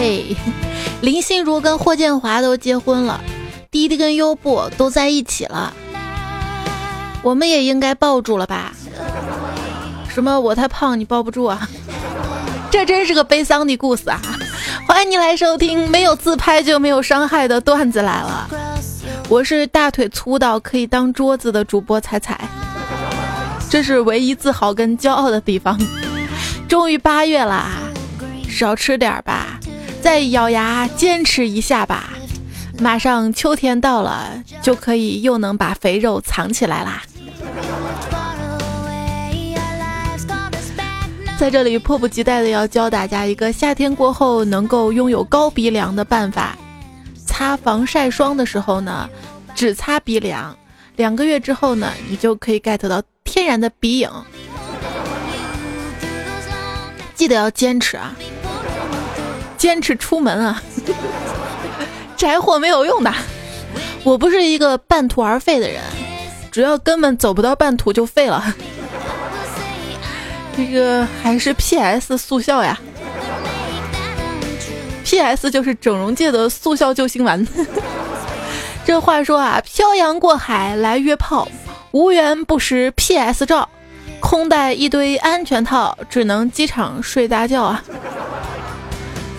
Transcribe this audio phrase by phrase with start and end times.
[0.00, 0.34] 嘿，
[1.02, 3.20] 林心如跟霍建华都结婚了，
[3.70, 5.74] 滴滴跟优步都在一起了，
[7.22, 8.72] 我们也应该抱住了吧？
[10.08, 11.68] 什么我太胖你抱不住啊？
[12.72, 14.18] 这真是个悲伤的故事啊！
[14.88, 18.48] 欢迎你来收听没有自拍就没有伤害的段子来了，
[19.28, 22.40] 我是大腿粗到可以当桌子的主播彩彩，
[23.68, 25.78] 这是唯一自豪跟骄傲的地方。
[26.66, 27.72] 终于八月啦，
[28.48, 29.39] 少吃点吧。
[30.02, 32.10] 再咬牙坚持一下吧，
[32.78, 37.02] 马上秋天到了，就可以又能把肥肉藏起来啦。
[41.38, 46.56] 在这里迫不及待的要教大家一个夏天过后能够拥有高鼻梁的办法：
[47.26, 49.08] 擦防晒霜的时候呢，
[49.54, 50.56] 只擦鼻梁，
[50.96, 54.10] 两个月之后呢，你就可以 get 到天然的鼻影。
[57.14, 58.16] 记得要坚持啊！
[59.60, 60.62] 坚持出门啊！
[62.16, 63.12] 宅货没有用的，
[64.04, 65.82] 我不是一个半途而废的人，
[66.50, 68.42] 主要根本走不到半途就废了。
[70.56, 72.16] 这个还是 P.S.
[72.16, 72.80] 速效呀
[75.04, 75.50] ，P.S.
[75.50, 77.46] 就是整容界的速效救心丸。
[78.86, 81.46] 这话说啊，漂洋过海来约炮，
[81.90, 83.44] 无缘不识 P.S.
[83.44, 83.68] 照，
[84.20, 87.84] 空带一堆安全套，只能机场睡大觉啊。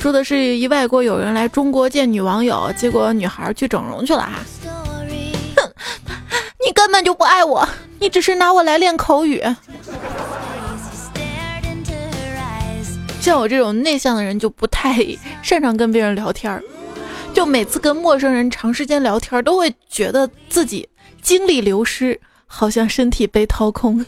[0.01, 4.43] 说的是一外国友人来中国见女网友，结果女孩去整容去了啊！
[5.55, 5.71] 哼，
[6.65, 9.43] 你根本就不爱我，你只是拿我来练口语。
[13.21, 15.05] 像我这种内向的人就不太
[15.43, 16.63] 擅长跟别人聊天儿，
[17.31, 20.89] 就每次跟陌生人长时间聊天，都会觉得自己
[21.21, 24.03] 精力流失，好像身体被掏空。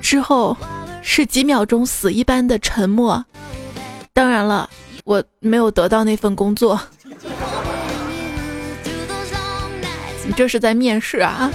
[0.00, 0.56] 之后。
[1.08, 3.24] 是几秒钟死一般的沉默。
[4.12, 4.68] 当然了，
[5.04, 6.78] 我没有得到那份工作。
[10.26, 11.50] 你这是在面试啊？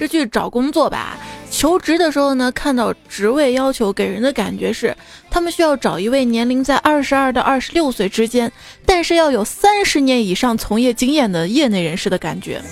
[0.00, 1.18] 这去找工作吧。
[1.50, 4.96] 求职的时候呢，看到职位要求，给人的感觉是
[5.30, 8.50] 他们需要找一位年龄在二十二到二十六岁之间，
[8.86, 12.62] 但是要有三十年以上从业经验的业内人士的感觉。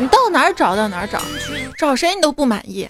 [0.00, 1.20] 你到哪儿找到哪儿找，
[1.76, 2.88] 找谁你都不满意。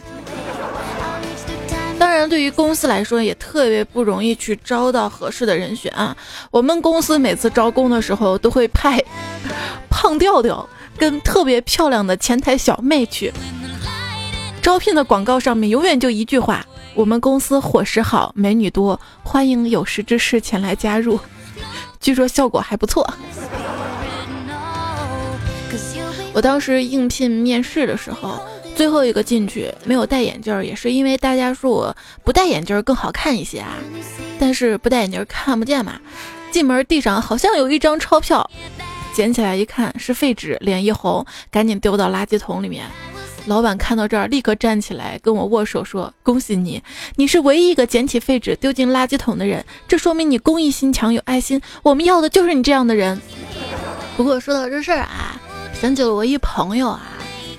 [2.04, 6.15] 当然，对于公司来说也特别不容易去招到合适的人选啊。
[6.50, 9.03] 我们公司每次招工的时候都会派
[9.88, 13.32] 胖调调跟特别漂亮的前台小妹去。
[14.60, 16.62] 招聘的广告上面永远就一句话：
[16.94, 21.19] 我们公司伙食好，美女多，欢迎有识之士前来加入。
[22.00, 23.09] 据说效果还不错。
[26.34, 28.38] 我当时应聘面试的时候。
[28.75, 33.77] 最后一个进去没有戴眼镜，也是因为大家说我不戴眼镜更好看一些啊。
[34.39, 36.01] 但是不戴眼镜看不见嘛。
[36.51, 38.49] 进门地上好像有一张钞票，
[39.12, 42.85] 捡起来一看是废纸，脸一红，赶紧丢到垃圾桶里面。
[43.47, 46.83] 老板看到这儿，立刻站起来跟我握手说：“恭喜你，
[47.17, 51.61] 你是唯一一个捡起废纸丢进垃圾桶的人，这说明你公益心强，有爱心。
[51.83, 53.21] 我们要的就是你这样的人。”
[54.17, 55.41] 不过说到这事儿啊，
[55.81, 57.13] 想起了我一朋友啊。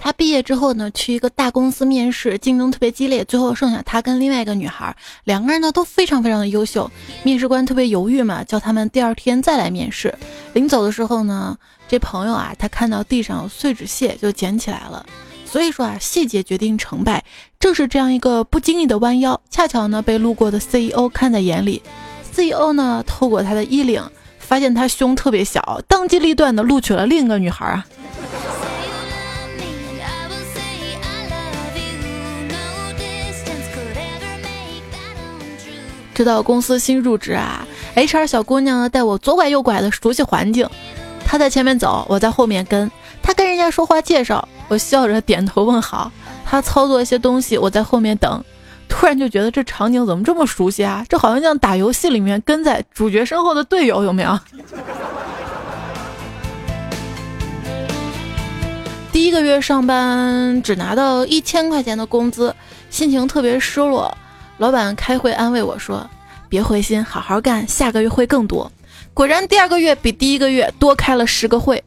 [0.06, 6.88] 他毕业之后呢，去一个大公司面试，竞争特别激烈，最后剩下他跟另外一个女孩，两个人呢都非常非常的优秀。
[7.24, 10.14] 面试官特别犹豫嘛，叫他们第二天再来面试。
[10.54, 11.58] 临走的时候呢，
[11.88, 15.04] 这朋友啊，他看到地上有碎纸屑，就捡起来了。
[15.44, 17.24] 所以说啊，细节决定成败。
[17.60, 21.82] 正是这样一个不经意的弯腰，恰巧呢被路过的 CEO 看在眼里。
[22.32, 27.84] CEO 呢透过他的衣领，发现他胸特别小，当机立断的录取了另一个女孩啊。
[36.16, 40.66] 知道公司新入职啊，HR 小姑娘带我左拐右拐的熟悉环境，
[41.26, 42.90] 她在前面走，我在后面跟。
[43.22, 46.10] 她跟人家说话介绍，我笑着点头问好。
[46.46, 48.42] 她操作一些东西，我在后面等。
[48.88, 51.06] 突然就觉得这场景怎么这么熟悉啊？
[51.10, 54.40] 这好像像打游戏里面跟在主角身后的队友，有没有？
[59.12, 62.56] 第一个月上班只拿到一千块钱的工资，
[62.90, 64.16] 心情特别失落。
[64.58, 66.10] 老板开会安慰我说
[66.48, 68.72] ：“别灰心，好好干，下个月会更多。”
[69.14, 71.84] 果然，第二个月比第一个月多开了十个会。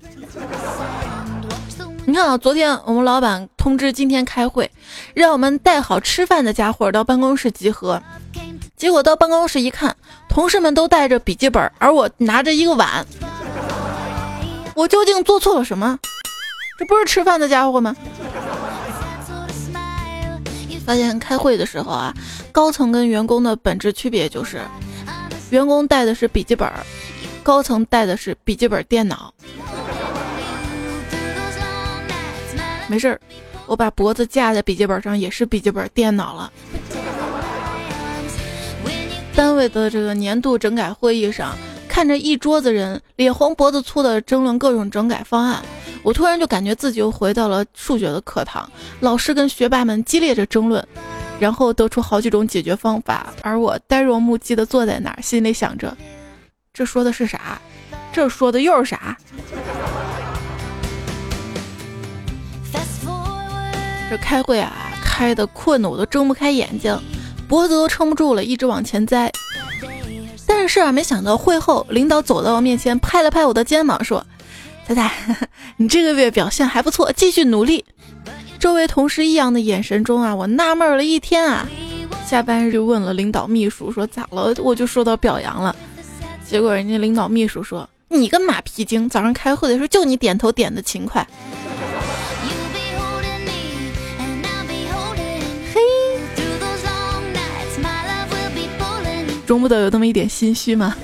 [2.05, 4.71] 你看啊，昨天我们老板通知今天开会，
[5.15, 8.03] 让我们带好吃饭的家伙到办公室集合。
[8.77, 9.97] 结果到办公室一看，
[10.29, 13.07] 同事们都带着笔记本，而我拿着一个碗。
[14.75, 15.99] 我究竟做错了什么？
[16.79, 17.97] 这不是吃饭的家伙吗？
[20.89, 22.15] 发现开会的时候啊，
[22.51, 24.63] 高层跟员工的本质区别就是，
[25.51, 26.67] 员工带的是笔记本，
[27.43, 29.31] 高层带的是笔记本电脑。
[32.87, 33.21] 没事儿，
[33.67, 36.51] 我把脖子架在笔记本上也是笔记本电脑了。
[39.35, 41.55] 单位的这个年度整改会议上，
[41.87, 45.63] 看着一桌子人脸红脖子粗的争论各种整改方案。
[46.09, 48.67] 我突然就感觉自己又回到了数学的课堂，
[49.01, 50.83] 老师跟学霸们激烈着争论，
[51.39, 55.95] 然后得出好几种解决方法，而我呆若木鸡的坐在那儿，心里想着：
[56.73, 57.61] 这说的是啥？
[58.11, 59.19] 这说的又是啥？
[64.09, 64.73] 这开会啊，
[65.05, 66.99] 开的困的我都睁不开眼睛，
[67.47, 69.31] 脖子都撑不住了，一直往前栽。
[70.47, 74.25] 但是啊，没想到会后，领导走到我面前，拍了拍我的肩膀，说。
[74.89, 75.13] 太太，
[75.77, 77.85] 你这个月表现还不错，继续努力。
[78.59, 81.69] 周围同事异样的眼神中啊，我纳闷了一天啊。
[82.27, 85.77] 下班日问了领导秘书说咋了，我就受到表扬了。
[86.43, 91.27] 结果人家领导秘书说你个马屁精，早上开会的时候就你点头点的勤快。
[95.75, 95.81] 嘿，
[99.47, 100.97] 中不得有那么一点心虚吗？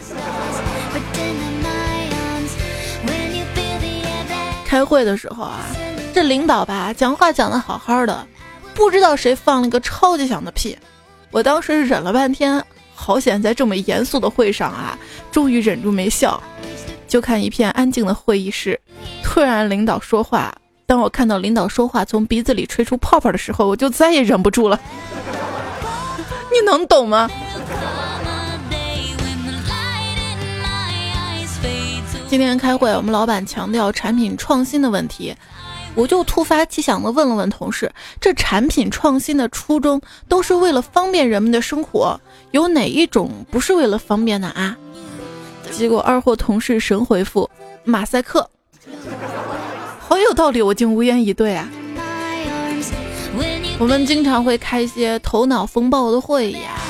[4.74, 5.60] 开会的时候啊，
[6.12, 8.26] 这领导吧讲话讲的好好的，
[8.74, 10.76] 不知道谁放了个超级响的屁。
[11.30, 12.60] 我当时忍了半天，
[12.92, 14.98] 好险在这么严肃的会上啊，
[15.30, 16.42] 终于忍住没笑。
[17.06, 18.80] 就看一片安静的会议室，
[19.22, 20.52] 突然领导说话。
[20.86, 24.80] 当我看到领导说话从鼻子里吹出泡泡的时候，我就再也忍不住了。
[26.50, 27.30] 你能懂吗？
[32.34, 35.32] 今天开会，我们老板强调产品创新的问题，
[35.94, 37.88] 我就突发奇想的问了问同事：
[38.20, 42.20] 这产品创新的初衷都是为了方便人们的生活，
[42.50, 44.76] 有哪一种不是为了方便的啊？
[45.70, 47.48] 结果二货同事神回复：
[47.84, 48.50] 马赛克，
[50.00, 51.70] 好有道理，我竟无言以对啊。
[53.78, 56.82] 我们经常会开一些头脑风暴的会议啊，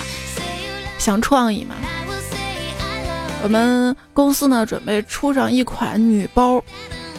[0.96, 1.75] 想创意嘛。
[3.44, 6.64] 我们公司呢准备出上一款女包，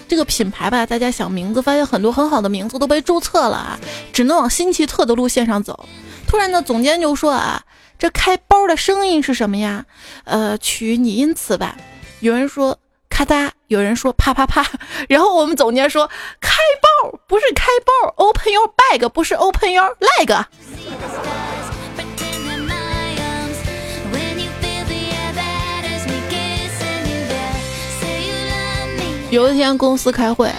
[0.08, 3.80] 这个品牌吧，大家想名字，发现很多很好的名字都被注册了啊，
[4.12, 5.88] 只能往新奇特的路线上走。
[6.26, 7.62] 突然呢，总监就说啊，
[8.00, 9.86] 这开包的声音是什么呀？
[10.24, 11.78] 呃，取拟音词吧。
[12.22, 14.66] 有人说咔嗒，有人说啪啪啪。
[15.08, 16.10] 然后我们总监说，
[16.42, 20.44] 开包不是开包，open your bag 不是 open your leg。
[29.36, 30.50] 有一天公司开会，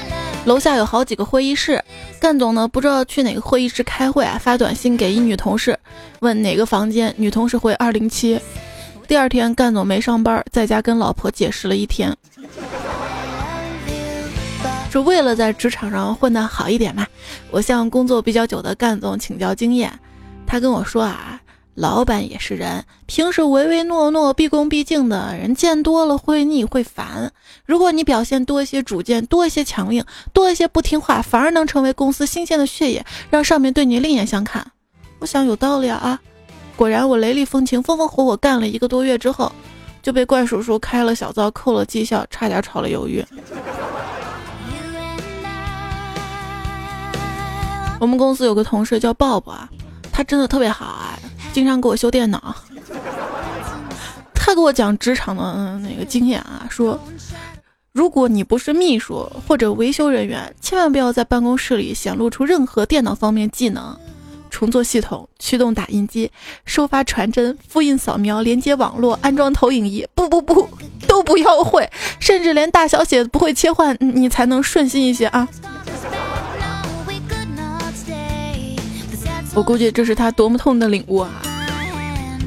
[0.44, 1.82] 楼下有好几个会议室，
[2.20, 5.78] 干总呢不知道去哪个会议室开会啊，发短信给一女同事，
[6.20, 8.38] 问哪个房间，女同事回二零七。
[9.08, 12.14] 第二天干总没上班，在家跟老婆解释了一天，
[14.92, 17.06] 是为了在职场上混得好一点嘛。
[17.50, 19.90] 我向工作比较久的干总请教经验，
[20.46, 21.40] 他跟我说啊。
[21.76, 27.30] 老板也是人，平时唯唯诺诺、毕恭毕敬的人见多了会腻会烦。
[27.66, 30.02] 如果你表现多一些主见，多一些强硬，
[30.32, 34.66] 多一些不听话，反而能成为公司新鲜的血液，让上面对你另眼相看。
[35.18, 36.18] 我想有道理啊！
[36.76, 39.52] 果然，我雷厉风行、风风火火干了一个多月之后，
[40.02, 43.22] 就被怪叔叔开了小灶、扣了绩效，差点炒了鱿鱼。
[48.00, 49.68] 我们公司有个同事叫鲍勃啊，
[50.10, 51.18] 他真的特别好啊。
[51.56, 52.54] 经常给我修电脑，
[54.34, 57.00] 他给我讲职场的那个经验啊，说
[57.94, 63.96] 如果你不是秘书或者维修人员，千万不要在办公室里显露出任何电脑方面技能，
[64.50, 66.30] 重做系统、驱动打印机、
[66.66, 70.68] 收发传真、复印扫描、连接网络、安装投影仪，不不不，
[71.08, 75.48] 都不要会，甚至连大小写不会切换，你才能顺心一些啊。
[79.56, 81.30] 我估计这是他多么痛的领悟啊！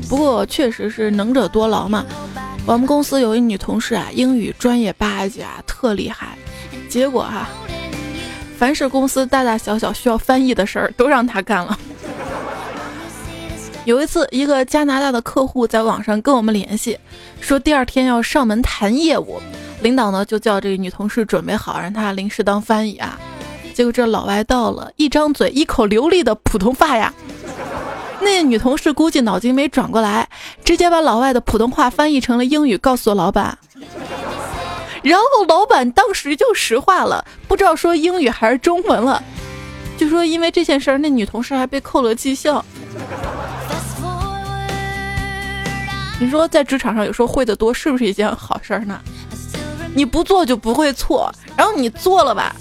[0.08, 2.06] 不过确实是能者多劳嘛。
[2.68, 6.38] 我们公司有一女同事啊，英语专业八级啊，特厉害。
[6.88, 7.50] 结果哈，
[8.60, 11.80] 凡是公司大大小小需要翻译的事儿，都让她干了。
[13.86, 16.96] 有一次，一个加拿大的客户在网上跟我们联系，
[17.42, 19.42] 说第二天要上门谈业务，
[19.82, 23.20] 领导呢就叫这个女同事准备好，让她临时当翻译啊。
[23.80, 27.14] 结果这老外到了，一张嘴一口流利的普通话呀，
[28.20, 30.28] 那女同事估计脑筋没转过来，
[30.66, 33.58] 直接把老外的普通话翻译成了英语，告诉了老板。
[35.02, 39.24] 然后老板当时就石化了，不知道说英语还是中文了。
[39.98, 42.66] 据说因为这件事儿，那女同事还被扣了绩效。
[46.20, 49.00] 你说在职场上有时候会的多，是不是一件好事儿呢？
[49.96, 52.54] 你不做就不会错，然后你做了吧，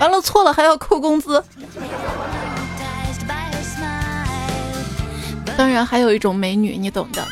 [0.00, 1.42] 完了错了还要扣工资。
[5.56, 7.24] 当然还有一种美女，你懂的。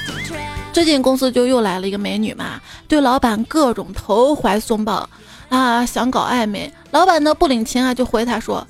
[0.72, 5.08] 最近公司就又来了一个美女嘛，对老板各种投怀送抱
[5.48, 6.72] 啊，想搞暧昧。
[6.92, 8.66] 老板呢不领情啊，就回她说：“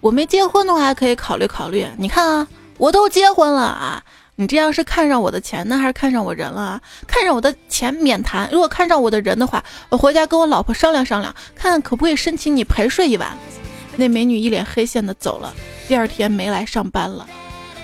[0.00, 1.86] 我没结婚的话可以考虑考虑。
[1.96, 2.48] 你看啊，
[2.78, 4.02] 我都结婚了啊。”
[4.36, 6.80] 你这样是看上我的钱呢，还是看上我人了啊？
[7.06, 13.36] 看上我的钱免谈，如果看上我的人的话，我回家跟我老婆商量商量，看看可不可以申请你陪睡一晚。
[13.96, 15.54] 那美女一脸黑线的走了，
[15.86, 17.24] 第二天没来上班了。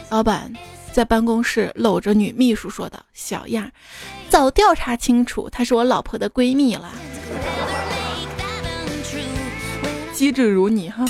[0.09, 0.53] 老板
[0.93, 3.71] 在办公室搂着女秘书说道：“小样，
[4.29, 6.91] 早调查清楚，她是我老婆的闺蜜了。”
[10.13, 11.05] 机智如你哈。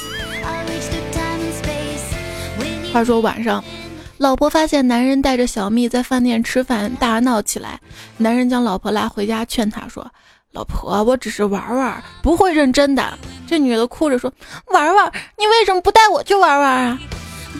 [2.93, 3.65] 话说晚上。
[4.21, 7.81] 老婆发现男人带着小蜜在饭店吃饭，大闹起来。
[8.19, 10.07] 男人将老婆拉回家，劝她说
[10.53, 14.31] ：“老婆，我只是玩玩，不会认真的。”这女的哭着说
[14.69, 17.01] ：“玩玩，你为什么不带我去玩玩啊？”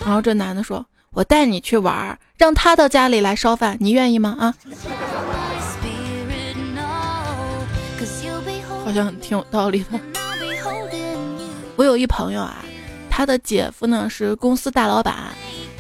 [0.05, 4.55] 然后这男的说：“我带你去玩，让他到家里来烧饭，你愿意吗？”啊，
[8.85, 9.99] 好像挺有道理的。
[11.77, 12.63] 我有一朋友啊，
[13.09, 15.17] 他的姐夫呢是公司大老板。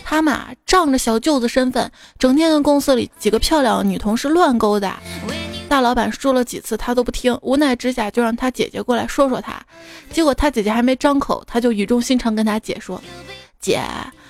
[0.02, 5.00] 他嘛，仗着小舅子身份，整天跟公司里几个漂亮女同事乱勾搭。
[5.68, 7.36] 大老板说了几次，他都不听。
[7.42, 9.60] 无奈之下，就让他姐姐过来说说他。
[10.12, 13.02] 结果他姐姐还没张口，他就语重心长跟他姐说
[13.58, 13.82] ：“姐，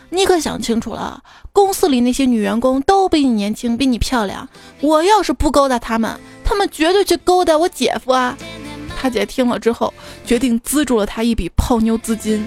[0.09, 4.49] 你可想清楚了，公司里那些女员工都比你年轻，比你漂亮。
[4.81, 8.35] 我要是不勾搭他们，他们绝对去勾搭我姐夫啊！”
[8.99, 9.93] 他姐听了之后，
[10.25, 12.47] 决定资助了他一笔泡妞资金。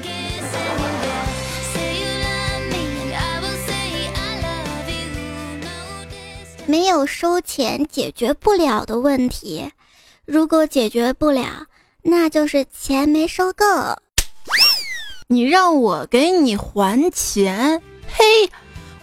[6.66, 9.70] 没有收钱解决不了的问题，
[10.26, 11.66] 如果解决不了，
[12.02, 13.66] 那就是钱没收够。
[15.28, 17.82] 你让我给你还钱？
[18.08, 18.24] 嘿，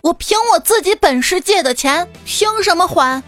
[0.02, 3.23] 我凭我自己本事借的钱，凭什么还？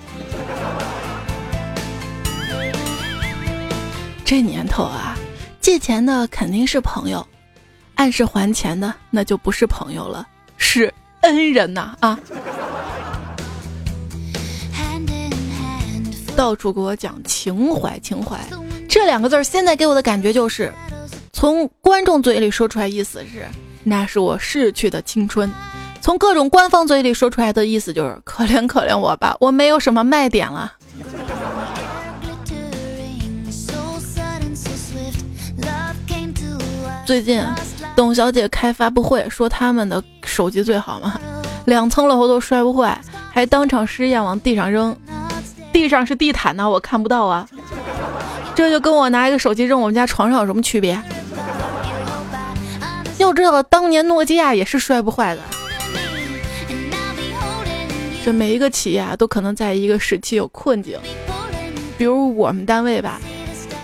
[4.25, 5.17] 这年头啊，
[5.61, 7.27] 借钱的肯定是朋友，
[7.97, 12.19] 按时还钱的那就不是朋友了，是恩人呐啊！
[16.43, 18.37] 到处给我讲情怀，情怀
[18.89, 20.73] 这两个字儿，现在给我的感觉就是，
[21.33, 23.47] 从观众嘴里说出来意思是，
[23.85, 25.49] 那是我逝去的青春；
[26.01, 30.73] 从各种官方嘴里说出来的意思就是，可怜可怜我吧，我没有什么卖点了。
[37.07, 37.41] 最近，
[37.95, 41.21] 董小姐开发布会说他们的手机最好嘛，
[41.67, 44.93] 两层楼都摔不坏，还当场试验往地上扔。
[45.73, 47.49] 地上是地毯呢，我看不到啊。
[48.55, 51.01] 这就跟我拿一个手机扔我们家床上有什么区别？
[53.19, 55.41] 要知道，当年诺基亚也是摔不坏的。
[58.25, 60.99] 这每一个企业啊，都可能在一个时期有困境。
[61.97, 63.21] 比如我们单位吧，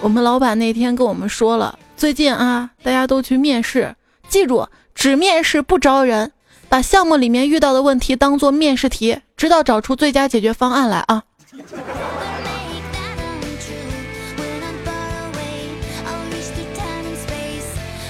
[0.00, 3.94] 我们老板那天跟我们说了，最近啊，大家都去面试，
[4.28, 6.32] 记住只面试不招人，
[6.68, 11.22] 把项目里面遇到的问题当做面试题，直到找出最佳解决方案来啊。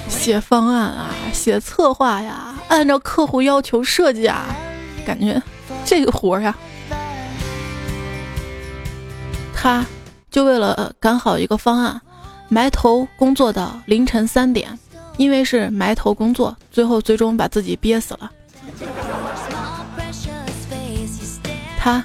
[0.09, 4.45] 写方案啊，写策划呀，按照客户要求设计啊，
[5.07, 5.41] 感觉
[5.87, 6.55] 这个活呀，
[9.55, 9.87] 他
[10.31, 11.99] 就为了赶好一个方案，
[12.49, 14.79] 埋头工作到凌晨三点，
[15.17, 18.31] 因为是埋头工作，最后最终把自己憋死了。
[21.79, 22.05] 他。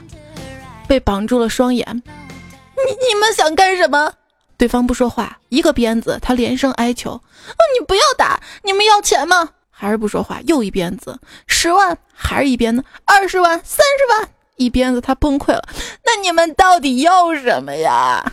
[0.87, 4.13] 被绑住了双眼，你你们想干什么？
[4.57, 7.11] 对方不说话，一个鞭子，他连声哀求
[7.51, 8.39] ：“啊，你不要打！
[8.63, 15.67] 你们要钱吗？”还是不说话，又一鞭子，十万，还是一鞭子，二十万，三十万，一鞭子，他崩溃了。
[16.05, 18.23] 那你们到底要什么呀？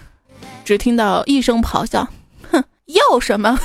[0.65, 2.07] 只听到一声咆哮
[2.53, 3.59] ：“哼，要什么？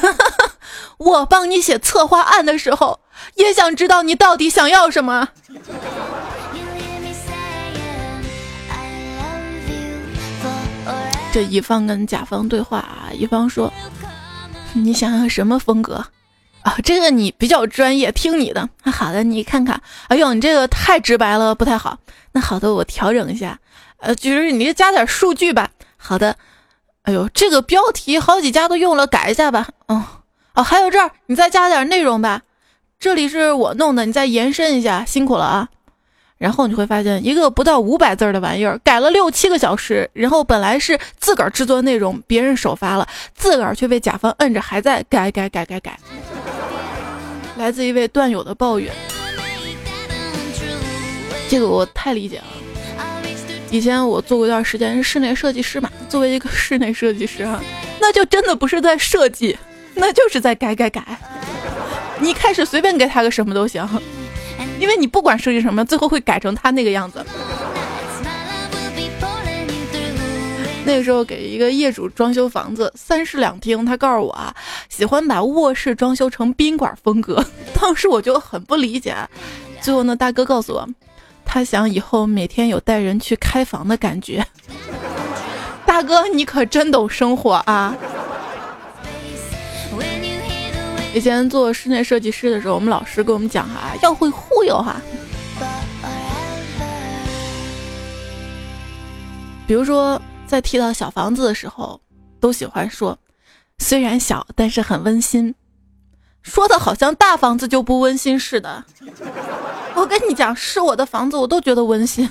[0.98, 3.00] 我帮你写策划案的时候，
[3.36, 5.30] 也想知道你到底想要什么。”
[11.36, 13.70] 这乙方跟甲方对话啊，乙方说
[14.72, 15.96] ：“你想要什么风格
[16.62, 16.78] 啊？
[16.82, 18.70] 这个你比较专业，听你的。
[18.86, 19.82] 好的，你看看。
[20.08, 22.00] 哎呦，你这个太直白了，不太好。
[22.32, 23.60] 那好的，我调整一下。
[23.98, 25.70] 呃，就是你加点数据吧。
[25.98, 26.38] 好的。
[27.02, 29.68] 哎呦，这个标题好几家都用了，改一下吧。
[29.88, 30.02] 哦，
[30.54, 32.44] 哦，还有这儿，你再加点内容吧。
[32.98, 35.68] 这里是我弄的，你再延伸一下，辛苦了啊。
[36.38, 40.10] 然后你会发现，一个不到五百字的玩意儿，改了六七个小时。
[40.14, 45.98] 然后本来是自个儿制作内容，别人首发了，自个儿却被甲方摁着还在改改改改改。
[47.58, 48.94] 来自一位段友的抱怨，
[51.50, 52.44] 这个我太理解了。
[53.72, 57.64] 以前我做过一段时间室内设计师嘛，作为一个室内设计师啊，
[58.00, 59.58] 那就真的不是在设计，
[59.94, 61.02] 那就是在改改改。
[62.20, 63.88] 你开始随便给他个什么都行。
[64.80, 67.26] 因为你不管设计什么，最后会改成他那个样子。
[70.88, 74.56] 那个时候给一个业主装修房子，三室两厅，他告诉我啊，
[74.88, 77.44] 喜欢把卧室装修成宾馆风格。
[77.74, 79.16] 当时我就很不理解，
[79.82, 80.88] 最后呢，大哥告诉我，
[81.44, 84.46] 他想以后每天有带人去开房的感觉。
[85.88, 87.96] 大哥，你可真懂生活啊！
[91.16, 94.98] 以前做室内设计师的时候，我们老师跟我们讲哈，要会忽悠哈。
[99.66, 102.02] 比如说，在提到小房子的时候，
[102.42, 103.18] 都喜欢说，
[103.78, 105.56] 虽然小，但是很温馨，
[106.42, 108.84] 说的好像大房子就不温馨似的。
[109.96, 112.30] 我跟你讲，是我的房子，我都觉得温馨。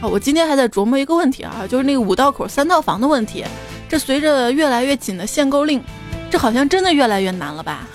[0.00, 3.44] 啊，我今天还在琢磨一个问题啊，就是那个五道口三套房的问题，
[3.86, 5.84] 这随着越来越紧的限购令。
[6.30, 7.86] 这好像真的越来越难了吧？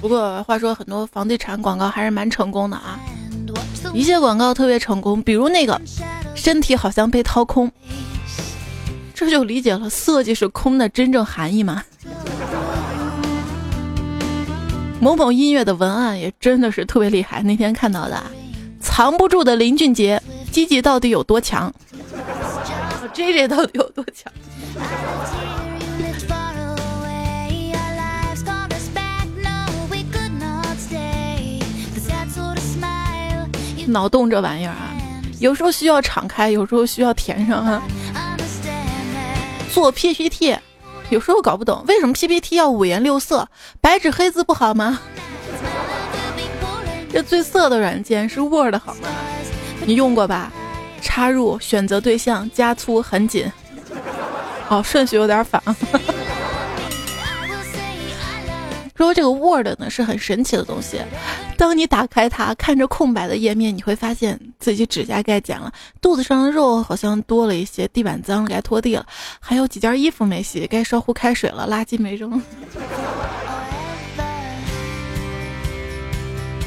[0.00, 3.00] 不过话说，很多房地产广告还是蛮成功的啊。
[3.94, 5.80] 一些广告特别成功，比如那个
[6.36, 7.72] “身体好像被掏空”，
[9.14, 11.82] 这就理解了色即是空的真正含义嘛。
[15.00, 18.22] 某某音乐的文案也真的是特别厉害，那天看到的。
[18.84, 20.22] 藏不住的林俊杰，
[20.52, 21.72] 积极到底有多强
[23.12, 24.32] ？J J 到底有多强？
[33.86, 34.94] 脑洞这玩意儿啊，
[35.40, 37.82] 有时候需要敞开，有时候需要填上啊。
[39.72, 40.56] 做 P P T，
[41.10, 43.48] 有时候搞不懂为什么 P P T 要五颜六色，
[43.80, 45.00] 白纸黑字不好吗？
[47.14, 49.08] 这最色的软件是 Word 好吗？
[49.86, 50.52] 你用过吧？
[51.00, 53.48] 插入选择对象加粗很紧，
[54.66, 55.62] 好顺序有点反。
[58.96, 61.00] 说这个 Word 呢是很神奇的东西，
[61.56, 69.06] 当你打开它，看着空白的页面，你会发现自己指甲盖剪了，肚子上的肉好像多了一些，地板脏了该拖地了，
[69.38, 72.42] 还有几件衣服没洗，该烧壶开水了，垃圾没扔。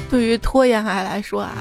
[0.09, 1.53] 对于拖延癌来说啊，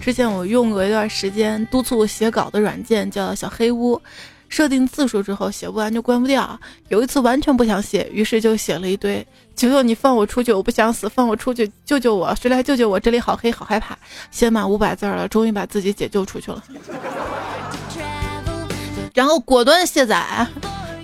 [0.00, 4.00] 之前我用过一段时间督促写稿的软件，叫小黑屋。
[4.48, 6.60] 设定字数之后，写不完就关不掉。
[6.88, 13.00] 有一次完全不想写，于是就写了一堆：“求求你放我出去，我不想死，放我出去，救救我，谁来救救我？
[13.00, 13.96] 这里好黑，好害怕。”
[14.30, 16.62] 写满五百字了，终于把自己解救出去了。
[19.14, 20.46] 然后果断卸载。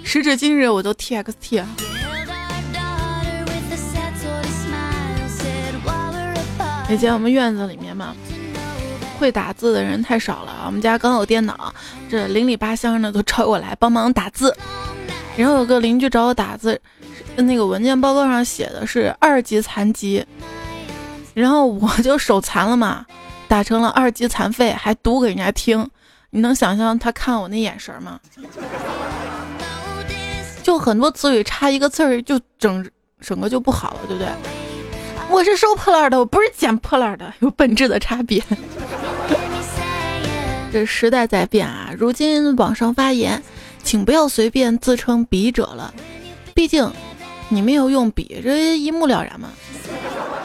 [0.05, 1.63] 时至今日，我都 TXT。
[6.89, 8.15] 以前我们院子里面嘛，
[9.19, 10.63] 会打字的人太少了。
[10.67, 11.73] 我们家刚有电脑，
[12.09, 14.57] 这邻里八乡的都找我来帮忙打字。
[15.37, 16.81] 然后有个邻居找我打字，
[17.37, 20.25] 那个文件报告上写的是二级残疾，
[21.35, 23.05] 然后我就手残了嘛，
[23.47, 25.89] 打成了二级残废，还读给人家听。
[26.31, 28.19] 你能想象他看我那眼神吗？
[30.63, 32.85] 就很多词语差一个字儿，就整
[33.21, 34.29] 整个就不好了，对不对？
[35.39, 38.43] 我是收破烂的，我不是捡破烂的，有本质的差别。
[40.73, 43.41] 这时代在变啊，如今网上发言，
[43.85, 45.95] 请不要随便自称笔者了，
[46.55, 46.93] 毕竟
[47.49, 49.51] 你没有用笔，这一目了然嘛。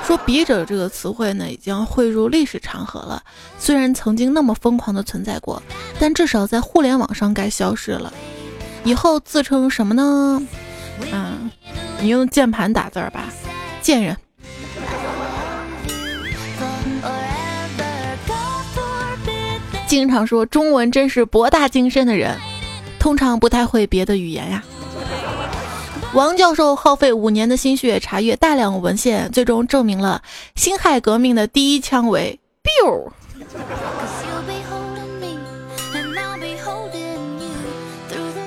[0.06, 3.24] 说笔者这个词汇呢，已经汇入历史长河了。
[3.58, 5.60] 虽然曾经那么疯狂的存在过，
[6.00, 8.14] 但至少在互联网上该消失了。
[8.84, 10.40] 以后自称什么呢？
[11.12, 11.50] 嗯，
[12.00, 13.26] 你用键盘打字吧，
[13.82, 14.16] 贱人。
[19.94, 22.36] 经常说中文真是博大精深的人，
[22.98, 24.64] 通常不太会别的语言呀。
[26.16, 30.24] 王教授耗费五年的心血查阅大量文献，最终证明了
[30.56, 33.12] 辛亥革命的第一枪为 biu。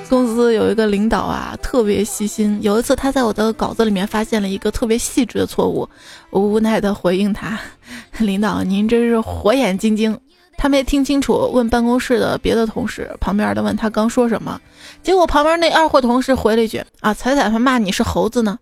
[0.09, 2.59] 公司有一个领导啊，特别细心。
[2.61, 5.87] 有一次他在我的稿子里面发现了一个特别细致的错误，
[6.29, 7.57] 我无奈的回应他
[8.19, 10.19] ：“领导，您真是火眼金睛。
[10.57, 14.59] 他没听清楚，问办公室的别的同事，旁边的问他刚说什么，
[15.03, 18.57] 结果旁边那二货同事回了一句：“啊，彩彩还骂你是猴子呢。”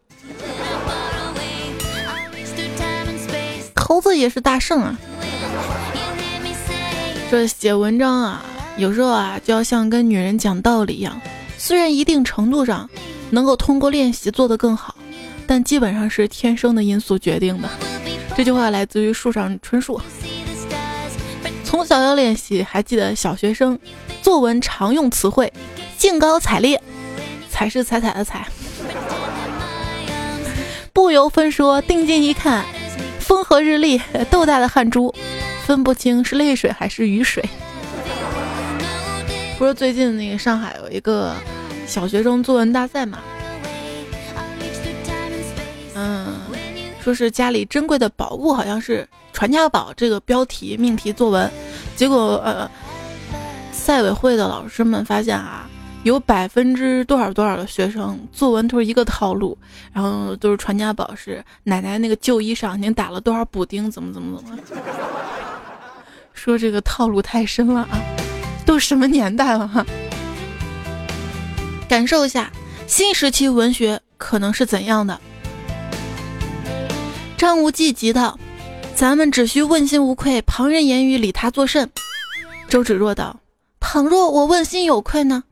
[3.76, 4.98] 猴子也是大圣啊。
[7.32, 8.44] 这写文章啊，
[8.78, 11.20] 有时候啊，就要像跟女人讲道理一样，
[11.58, 12.90] 虽然一定程度上
[13.30, 14.96] 能够通过练习做得更好，
[15.48, 17.70] 但基本上是天生的因素决定的。
[18.36, 20.02] 这句话来自于树上春树。
[21.66, 23.78] 从小要练习，还记得小学生
[24.22, 25.52] 作文常用词汇，
[25.98, 26.82] 兴高采烈，
[27.50, 28.48] 彩是彩彩的彩，
[30.94, 32.64] 不由分说，定睛一看，
[33.20, 34.00] 风和日丽，
[34.30, 35.14] 豆大的汗珠，
[35.66, 37.44] 分不清是泪水还是雨水。
[39.58, 41.34] 不是最近那个上海有一个
[41.88, 43.20] 小学生作文大赛嘛？
[45.96, 46.28] 嗯，
[47.04, 51.52] 说是家里珍贵的宝物，好像是传家宝这个标题命题作文。
[51.98, 52.72] 结果，呃，
[53.74, 55.68] 赛委会的老师们发现啊，
[56.04, 59.58] 有百分之多少多少的学生作文都是一个套路，
[59.92, 64.58] 然后都是传家宝是奶奶那个旧衣裳您打了多少补丁，怎么怎么怎么，
[66.34, 68.00] 说这个套路太深了啊，
[68.66, 69.86] 都什么年代了哈？
[71.90, 72.50] 感受一下
[72.88, 75.20] 新时期文学可能是怎样的。
[77.38, 78.40] 张无忌急道。
[78.96, 81.90] 咱们只需问心无愧，旁人言语理他作甚？
[82.70, 83.42] 周芷若道
[83.80, 85.44] ：“倘若我问心有愧呢？”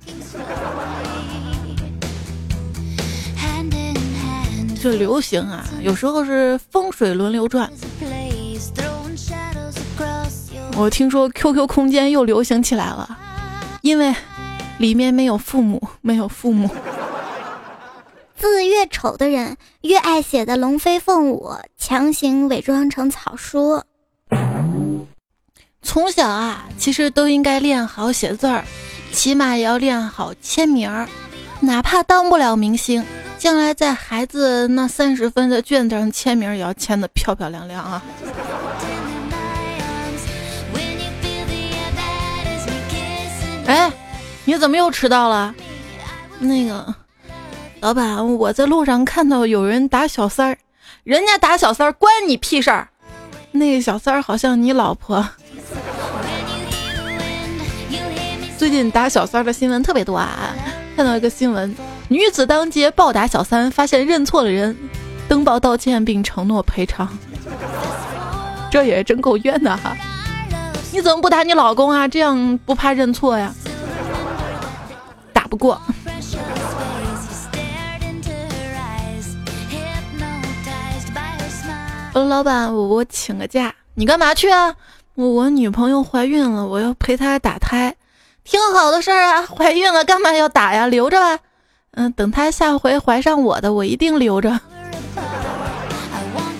[4.81, 7.69] 这流行啊，有时候是风水轮流转。
[10.75, 13.17] 我听说 QQ 空间又流行起来了，
[13.81, 14.15] 因为
[14.77, 16.69] 里面没有父母，没有父母。
[18.37, 23.81] 字越丑的人越爱写的龙飞凤舞，强行伪装成草书。
[25.81, 28.63] 从小啊，其实都应该练好写字儿，
[29.11, 31.07] 起码也要练好签名儿。
[31.59, 33.05] 哪怕当不了明星，
[33.37, 38.01] 将来在孩子那三十分的卷子上签名，也要签的漂漂亮亮啊。
[43.65, 43.91] 哎，
[44.45, 45.53] 你怎么又迟到了？
[46.39, 46.93] 那个。
[47.83, 50.57] 老板，我在路上看到有人打小三儿，
[51.03, 52.87] 人家打小三儿关你屁事儿。
[53.51, 55.27] 那个小三儿好像你老婆。
[58.57, 60.55] 最近打小三儿的新闻特别多啊，
[60.95, 61.75] 看到一个新闻，
[62.07, 64.73] 女子当街暴打小三，发现认错了人，
[65.27, 67.09] 登报道歉并承诺赔偿。
[68.71, 69.93] 这也真够冤的哈！
[70.93, 72.07] 你怎么不打你老公啊？
[72.07, 73.53] 这样不怕认错呀？
[75.33, 75.81] 打不过。
[82.13, 84.75] 呃，老板，我我请个假，你干嘛去啊？
[85.15, 87.95] 我我女朋友怀孕了，我要陪她打胎，
[88.43, 89.41] 挺好的事儿啊。
[89.47, 90.85] 怀孕了干嘛要打呀？
[90.85, 91.39] 留着吧。
[91.95, 94.59] 嗯，等她下回怀上我的，我一定留着。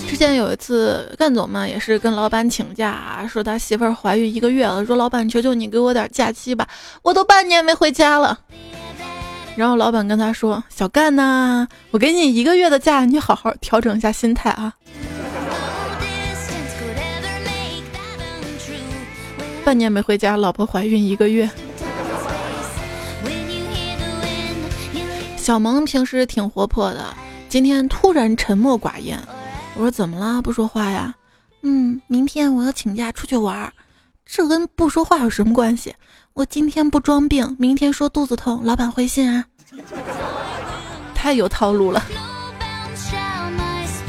[0.07, 6.67] 之前有一次，干总嘛也是跟老板请假，说他媳妇儿怀孕一个月了，说老板求求你给我点假期吧，
[7.03, 8.39] 我都半年没回家了。
[9.55, 14.73] 然后老板跟他说：“小干呐，我给你一个月的假，你好好调整一下心态啊。”
[19.63, 21.49] 半年没回家，老婆怀孕一个月。
[25.38, 27.13] 小萌平时挺活泼的，
[27.49, 29.19] 今天突然沉默寡言。
[29.76, 30.41] 我说怎么了？
[30.41, 31.13] 不说话呀？
[31.62, 33.71] 嗯，明天我要请假出去玩，
[34.26, 35.95] 这跟不说话有什么关系？
[36.34, 39.45] 我今天不装病，明天说肚子痛，老板回信啊。
[41.15, 42.04] 太有套路了。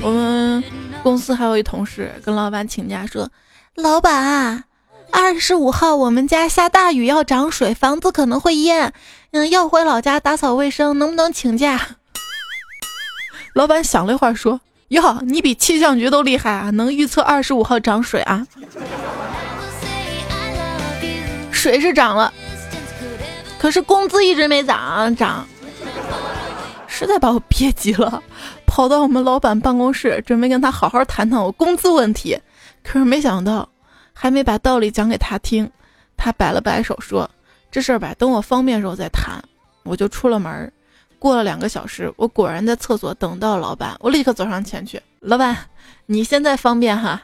[0.03, 0.63] 我们
[1.03, 3.31] 公司还有一同事跟老板请假说，
[3.77, 4.65] 老板。
[5.11, 8.93] 二十五号，我们家下大雨要涨水，房子可能会淹。
[9.31, 11.81] 嗯，要回老家打扫卫生，能不能请假？
[13.55, 18.47] 老板想了一会儿说：“哟，你比气象局都厉害啊，能预测二十五号涨水啊？
[21.51, 22.33] 水是涨了，
[23.59, 25.47] 可是工资一直没涨涨，
[26.87, 28.23] 实在把我憋急了，
[28.67, 32.39] 跑到我们老板办公室，准备跟他好好谈谈我工资问题。
[32.83, 33.69] 可是没想到。”
[34.15, 35.71] 还没把道理讲给他听，
[36.17, 37.29] 他摆了摆手说
[37.71, 39.43] ：“这事儿吧，等我方便时候再谈。”
[39.85, 40.73] 我就出了门。
[41.19, 43.97] 过了两个小时，我果然在厕所等到老板。
[44.01, 45.57] 我立刻走上前去：“老板，
[46.07, 47.21] 你现在方便哈？”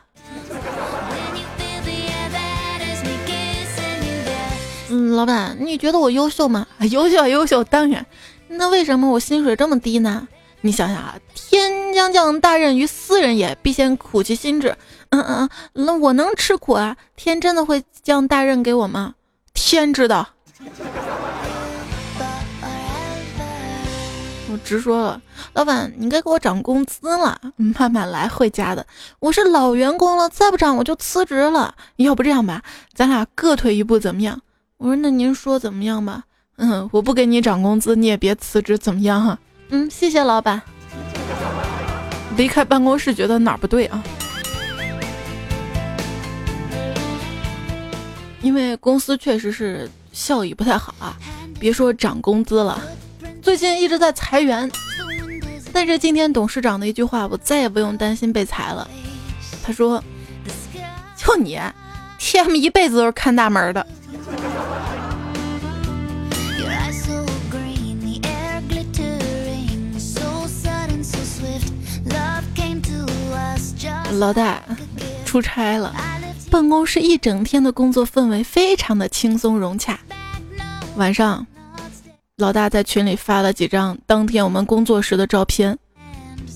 [4.90, 6.66] 嗯，老板，你觉得我优秀吗？
[6.90, 8.05] 优秀，优秀，当然。
[8.48, 10.26] 那为什么我薪水这么低呢？
[10.62, 14.76] 你想想啊，天将降大任于斯人也，必先苦其心志。
[15.11, 16.96] 嗯嗯嗯，那我能吃苦啊？
[17.16, 19.14] 天真的会降大任给我吗？
[19.53, 20.29] 天知道。
[24.53, 25.20] 我直说了，
[25.53, 27.40] 老板，你该给我涨工资了。
[27.57, 28.87] 慢慢来，会加的。
[29.18, 31.75] 我是老员工了，再不涨我就辞职了。
[31.96, 32.62] 要不这样吧，
[32.94, 34.40] 咱俩各退一步，怎么样？
[34.77, 36.25] 我说那您说怎么样吧？
[36.57, 39.38] 嗯，我不给你涨工资，你也别辞职，怎么样哈？
[39.70, 40.61] 嗯，谢谢老板。
[42.37, 44.03] 离开办公室，觉得哪儿不对啊？
[48.42, 51.16] 因为公司确实是效益不太好啊，
[51.59, 52.81] 别说涨工资了。
[53.42, 54.70] 最近一直在裁员，
[55.72, 58.88] 但是今天董事长的一句话，我再也不用担心被裁了。
[59.62, 60.03] 他说
[61.16, 61.59] ：“就你
[62.18, 63.87] ，TM 一辈子都是看大门的。”
[74.18, 74.61] 老大
[75.24, 75.94] 出差了，
[76.51, 79.99] 办公室一整天的工作氛围非常的轻松融洽。
[80.97, 81.47] 晚上。
[82.37, 85.79] 老大在群里发了几张当天我们工作时的照片。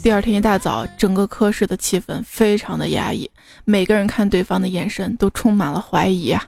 [0.03, 3.31] 第二天一大早，整个科室的气氛非常的压抑，
[3.67, 6.43] 每个人看对方的眼神都充满了怀疑啊。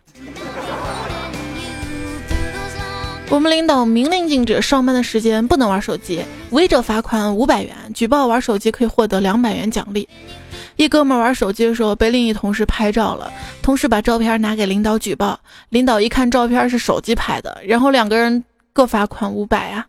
[3.29, 10.09] 我们领导明令禁止上班的时间不能玩手机，违者罚款五百元，举报玩手机可以获得两百元奖励。
[10.77, 15.39] 一哥们玩手机的时候被另一同事拍照了，同事把照片拿给领导举报，
[15.71, 18.45] 领导一看照片是手机拍的，然后两个人。
[18.77, 19.87] 各罚款五百啊！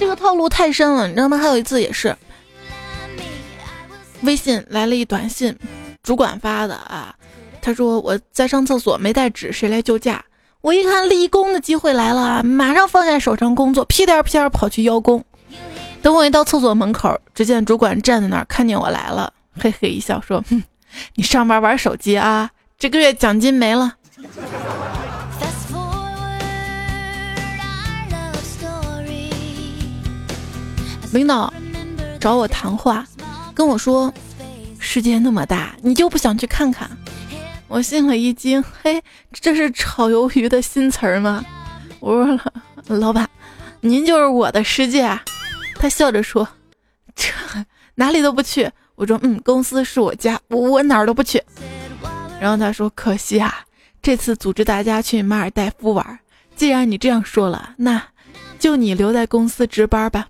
[0.00, 1.38] 这个套路太深了，你知道吗？
[1.38, 2.16] 还有一次也是，
[4.22, 5.56] 微信来了一短信，
[6.02, 7.14] 主管发的啊。
[7.62, 10.24] 他说我在上厕所没带纸，谁来救驾？
[10.62, 15.24] 我一看立功的机会来了啊，马上放下手上工作，屁颠屁颠跑去邀功。
[16.06, 20.62] 等我一到厕所门口，只见主管站在那儿，看见我来了，嘿嘿一笑说：“哼，
[21.16, 22.48] 你上班玩手机啊？
[22.78, 23.90] 这个月奖金没了。”
[31.10, 31.52] 领导
[32.20, 33.04] 找我谈话，
[33.52, 34.14] 跟我说
[34.78, 36.88] ：“世界那么大，你就不想去看看？”
[37.66, 41.44] 我心里一惊，嘿，这是炒鱿鱼的新词儿吗？
[41.98, 42.38] 我说
[42.96, 43.28] ：“老板，
[43.80, 45.24] 您就是我的世界。”啊。”
[45.78, 46.48] 他笑着说
[47.14, 47.28] ：“这
[47.94, 51.42] 哪里都不去。”我说：“嗯，公司是我家，我我哪儿都不去。”
[52.40, 53.54] 然后他说：“可惜啊，
[54.02, 56.18] 这次组织大家去马尔代夫玩。
[56.56, 58.02] 既然你这样说了，那
[58.58, 60.28] 就你留在公司值班吧。”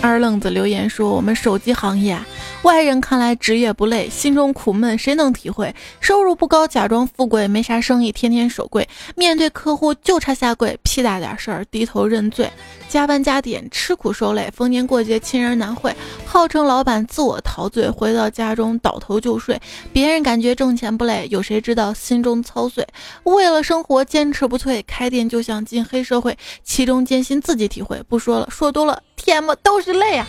[0.00, 2.18] 二愣子留言说：“我们手机行业。”
[2.62, 5.74] 外人看来职业不累，心中苦闷谁能体会？
[6.00, 12.50] 收入不高，假装富贵，没啥生意，天天守柜，面对客户就差下跪，屁大点事儿低头认罪，
[12.88, 15.94] 加班加点吃苦受累，逢年过节亲人难会，
[16.26, 19.58] 号称老板自我陶醉，回到家中倒头就睡。
[19.92, 22.86] 别人感觉挣钱不累，有谁知道心中操碎？
[23.22, 28.02] 为了生活坚持不退，开店就像进黑社会，其中艰辛自己体会。
[28.08, 30.26] 不说了，说多了天嘛都是泪啊！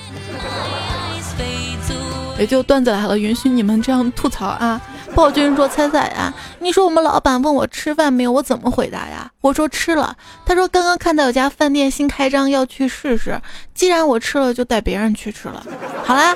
[2.39, 4.81] 也就段子来了，允许你们这样吐槽啊！
[5.13, 13.39] 暴君说：“猜猜啊，你说我们老板问我吃饭没有，我怎么回答呀？”我说：“吃了。”他说：“刚刚看到有家饭店新开张，要去试试。
[13.73, 15.61] 既然我吃了，就带别人去吃了。”
[16.05, 16.35] 好啦，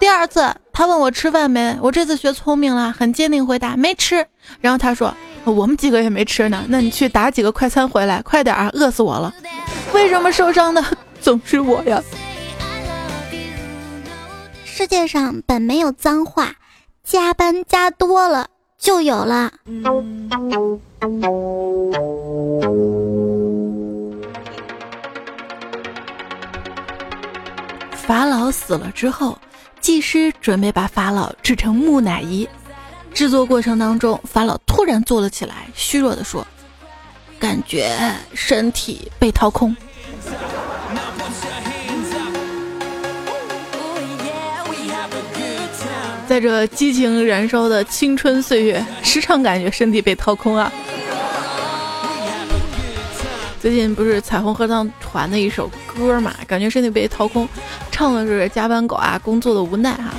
[0.00, 4.26] 第二次他问我吃饭没，我这次学聪明了，很坚定回答：“没吃。”
[4.60, 5.14] 然后他说
[5.44, 9.32] ：“我们几个也没吃呢，那你去打几个快餐回来，快点啊，饿死我了。”
[9.94, 10.82] 为什么受伤的
[11.20, 12.02] 总是我呀？
[14.76, 16.56] 世界上本没有脏话，
[17.04, 19.52] 加班加多了就有了。
[27.92, 29.38] 法老死了之后，
[29.80, 32.48] 技师准备把法老制成木乃伊。
[33.12, 36.44] 制作过程当中，法老突然坐了起来，虚弱的说
[37.38, 37.96] ：“感觉
[38.34, 39.76] 身体被掏空。”
[46.26, 50.72] 在这激情燃烧的青春岁月，时常感觉身体被掏空啊！
[53.60, 57.48] 最近不是彩虹合唱团的一首歌嘛，感觉身体被掏空，
[57.90, 60.14] 唱的是加班狗啊工作的无奈哈。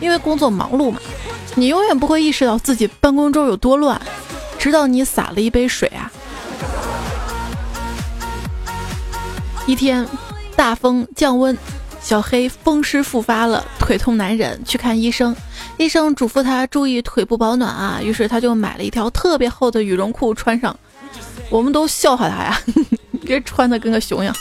[0.00, 1.00] 因为工作忙碌嘛，
[1.54, 4.00] 你永远不会意识到自己办公桌有多乱，
[4.58, 6.10] 直到你洒了一杯水啊。
[9.66, 10.04] 一天，
[10.56, 11.56] 大风降温。
[12.02, 15.34] 小黑风湿复发了，腿痛难忍，去看医生。
[15.78, 20.76] 医生嘱咐他注意腿部保暖啊，于是他就买了一条特别厚的羽绒裤穿上。
[21.48, 22.60] 我们都笑话他呀，
[23.22, 24.34] 别穿的跟个熊样。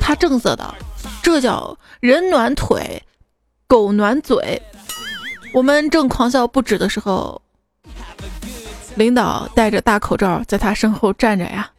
[0.00, 0.74] 他正色道
[1.22, 3.02] ：“这叫人暖腿，
[3.66, 4.60] 狗暖嘴。”
[5.54, 7.40] 我们正狂笑不止的时候，
[8.96, 11.70] 领导戴着大口罩在他身后站着呀。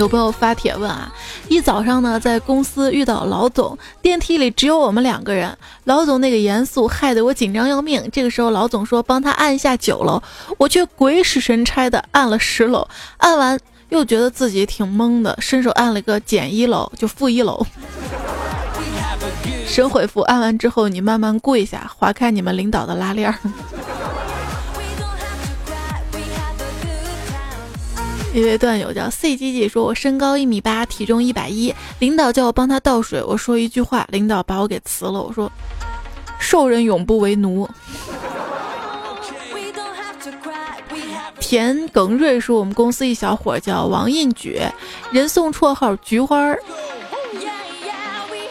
[0.00, 1.12] 有朋友发帖问啊，
[1.46, 8.08] 一早上呢在公司遇到老总，电梯里只有我们两个人，老总那个严肃害得我紧张要命。
[8.10, 10.22] 这个时候老总说帮他按一下九楼，
[10.56, 13.60] 我却鬼使神差的按了十楼，按完
[13.90, 17.66] 又觉得自己挺懵的，伸手按了个减一楼，就负一楼。
[19.66, 23.32] 神回复按完之后你慢慢跪下，划开你们领导的拉链。
[28.32, 35.20] 一位段友叫 C 姐姐说：“我身高一米八，体重一百一，领导叫我帮他倒水，我说一句话，领导把我给辞了。
[35.20, 35.50] 我说，
[36.38, 37.68] 受人永不为奴。”
[41.40, 44.60] 田耿瑞说：“我们公司一小伙叫王印举，
[45.10, 46.56] 人送绰号菊花儿。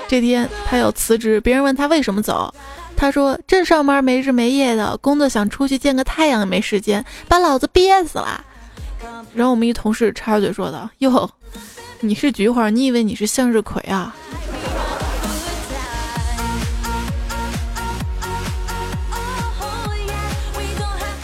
[0.09, 2.53] 这天他要辞职，别人问他为什么走，
[2.97, 8.43] 他说：正上班没日没夜的工作，想出去见个太阳也没时间，把老子憋死了。”
[9.33, 11.29] 然后我们一同事插嘴说道：“哟，
[12.01, 14.15] 你是菊花，你以为你是向日葵啊？”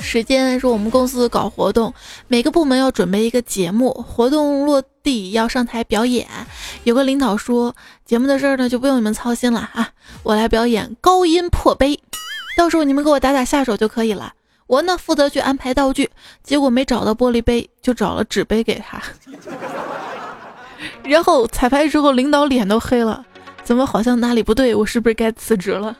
[0.02, 1.94] 时间是我们公司搞活动，
[2.30, 6.26] 每个部门要准备一个节目，活动落地要上台表演。
[6.86, 9.90] 有个领导说：“节目的事儿呢，就不用你们操心了啊，
[10.24, 12.00] 我来表演高音破杯，
[12.56, 14.34] 到时候你们给我打打下手就可以了。”
[14.68, 16.10] 我呢负责去安排道具，
[16.44, 19.02] 结果没找到玻璃杯，就找了纸杯给他。
[21.04, 23.24] 然后彩排之后，领导脸都黑了，
[23.64, 24.74] 怎么好像哪里不对？
[24.74, 25.96] 我是不是该辞职了？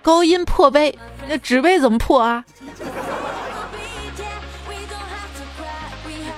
[0.00, 2.44] 高音破杯，那纸杯怎么破啊？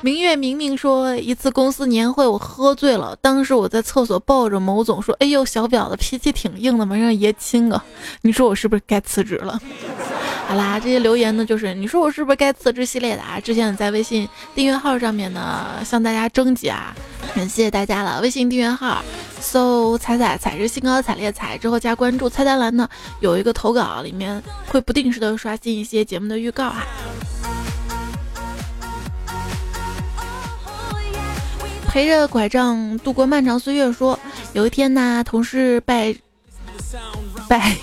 [0.01, 7.81] 明月明明说一次公司年会我喝醉了，当时我在厕所抱着某总说：“哎呦，小婊子脾气挺硬的嘛，让爷亲个。”
[8.20, 9.59] 你说我是不是该辞职了？
[10.46, 13.40] 好啦，这些留言呢，就是你说我是不是该辞职系列的啊？
[13.40, 16.94] 之前在微信订阅号上面呢，向大家征集啊，
[17.35, 18.20] 感谢大家了。
[18.20, 19.02] 微信订阅号
[19.40, 22.88] 搜“彩彩彩是兴高采烈彩”之后加关注，菜单栏呢
[23.20, 26.87] 有一个投稿，里面会不定时的刷新一些节目的预告啊。
[31.88, 34.18] 陪着拐杖度过漫长岁月，说
[34.52, 36.14] 有一天呢，同事拜
[37.48, 37.76] 拜，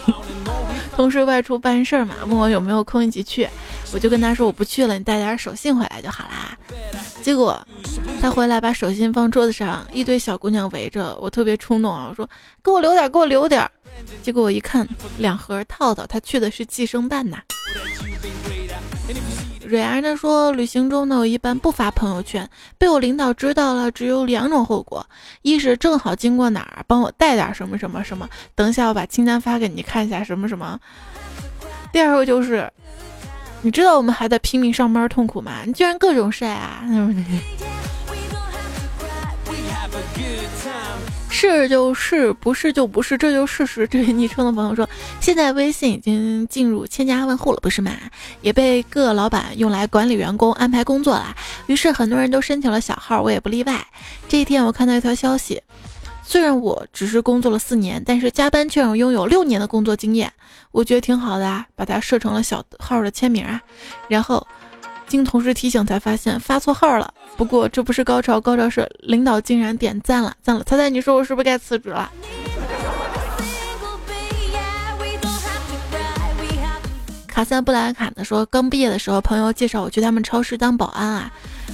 [0.95, 3.47] 同事外出办事儿嘛，问我有没有空一起去，
[3.93, 6.57] 我就跟他说我不去了，你带点手信回来就好啦。
[7.21, 7.59] 结果
[8.21, 12.27] 他回来把手信放桌子上，一堆小姑娘围着，我特别冲动啊，我说
[12.63, 13.69] 给我留点，给我留点。
[14.21, 17.41] 结果我一看，两盒套套，他去的是计生办呐。
[19.71, 22.45] 蕊儿呢说，旅行中呢，我一般不发朋友圈，
[22.77, 25.07] 被我领导知道了，只有两种后果：
[25.43, 30.77] 一是正好经过哪儿，帮我带点什么什么什么，等一下我把清单发给你看一下什么什么；
[31.93, 32.69] 第二个就是，
[33.61, 35.61] 你知道我们还在拼命上班痛苦吗？
[35.65, 36.83] 你居然各种晒啊！
[41.41, 43.87] 是就是，不是就不是，这就是事实。
[43.87, 44.87] 这位昵称的朋友说，
[45.19, 47.91] 现在微信已经进入千家万户了，不是吗？
[48.41, 51.35] 也被各老板用来管理员工、安排工作了。
[51.65, 53.83] 于是很多人都申请了小号，我也不例外。
[54.29, 55.59] 这一天，我看到一条消息，
[56.23, 60.31] 虽然我只是工作了四年，但是加班却让我拥有六年的工作经验，
[60.71, 63.59] 我觉得挺好的啊，把它设成了小号的签名啊，
[64.07, 64.45] 然后。
[65.11, 70.63] 经同事提醒才发现发错号了，不过这不是高潮，高潮是领导竟然点赞了，赞了！
[70.63, 72.09] 猜猜你说我是不是该辞职了？
[77.27, 81.29] 卡三布兰卡的说，刚毕业的时候，朋友介绍我去他们超市当保安啊。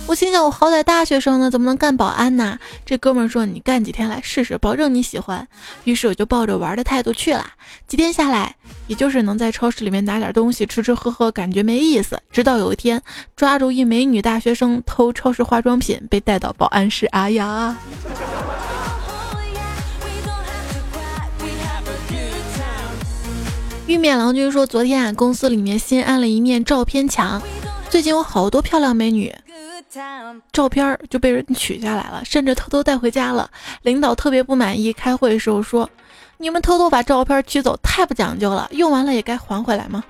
[0.07, 2.57] 我心想，我好歹大学生呢，怎么能干保安呢？
[2.85, 5.45] 这哥们儿说，你干几天来试试，保证你喜欢。
[5.83, 7.45] 于是我就抱着玩的态度去了。
[7.87, 8.55] 几天下来，
[8.87, 12.17] 也就是能在超市里面拿点东西吃吃喝喝，感觉没意思。
[12.31, 13.01] 直到有一天，
[13.35, 17.05] 抓住一美女大学生偷超市化妆品，被带到保安室。
[17.07, 17.75] 哎呀！
[23.87, 27.41] 玉面郎君说，昨天俺公司里面新安了一面照片墙。
[27.89, 29.33] 最近有好多漂亮美女
[30.51, 33.49] 照片就被人取下来了，甚至偷偷带回家了。
[33.81, 35.89] 领导特别不满意，开会的时候说
[36.37, 40.03] ：“你们偷偷把照片取走，太不讲究了，用完了也该还回来吗？”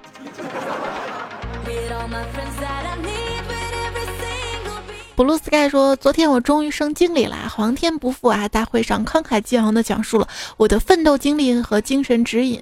[5.16, 8.48] Blue Sky 说：“昨天我终于升经理了，皇天不负啊！
[8.48, 10.28] 大会上慷慨激昂地讲述了
[10.58, 12.62] 我的奋斗经历和精神指引。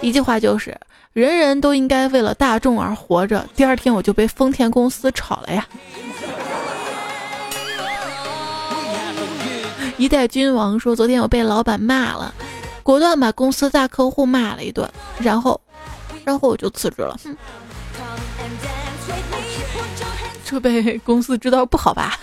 [0.00, 0.74] 一句话就是：
[1.12, 3.46] 人人都应该为了大众而活着。
[3.54, 5.68] 第二天我就被丰田公司炒了呀！
[10.02, 12.34] 一代君王说：“昨天我被老板骂了，
[12.82, 14.90] 果断把公司大客户骂了一顿，
[15.20, 15.60] 然后，
[16.24, 17.36] 然后我就辞职了。”哼。
[20.44, 22.18] 这被公司知道不好吧？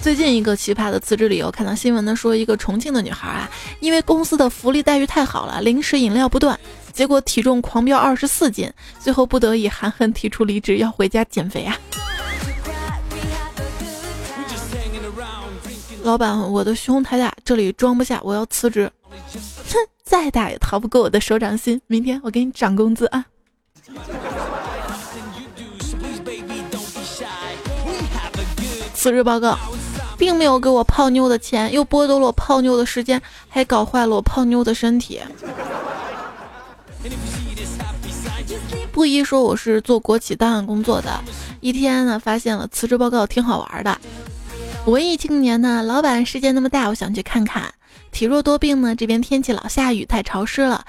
[0.00, 6.58] 最近一个奇葩的辞职理由，看到新闻呢，说一个重庆的女孩啊，因为公司的福利待遇太好了，零食饮料不断，
[6.94, 11.76] 结果体重狂飙二十四斤，最后不得已含恨提出离职，要回家减肥啊。
[16.08, 18.90] 老板，我的胸太大，这里装不下，我要辞职。
[19.10, 23.26] 哼，再大也逃不过我的手掌心，明天我给你涨工资啊。
[28.94, 29.58] 辞职报告，
[30.16, 35.20] 并没有给我泡妞的钱，又剥夺了我泡妞的时间，还搞坏了我泡妞的身体。
[38.90, 41.20] 布衣说我是做国企档案工作的，
[41.60, 44.00] 一天呢发现了辞职报告，挺好玩的。
[44.88, 47.74] 文艺青年呢，老板世界那么大，我想去看看。
[48.10, 50.84] 体弱多病呢，这边天气老下雨，太潮湿了。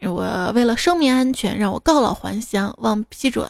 [0.00, 3.46] 我为了生命安全，让我告老还乡，望批准。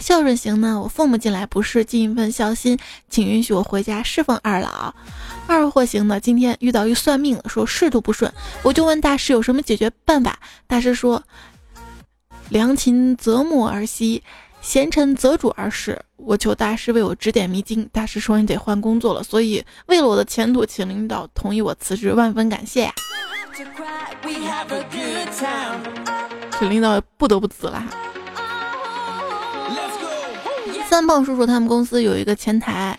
[0.00, 2.76] 孝顺型呢，我父母进来不是尽一份孝心，
[3.08, 4.92] 请允许我回家侍奉二老。
[5.46, 8.30] 二货型的，今天遇到一算命的，说仕途不顺，
[8.62, 10.38] 我就问大师有什么解决办法。
[10.66, 11.22] 大师说：
[12.48, 14.20] 良禽择木而栖，
[14.64, 16.00] 贤臣择主而事。
[16.16, 17.86] 我求大师为我指点迷津。
[17.92, 22.94] 大师说你得换工作了，所以为了我的前途，请领导同意我辞职，万分感谢呀。
[26.58, 27.84] 这领导不得不辞了。
[30.88, 32.98] 三胖叔叔他们公司有一个前台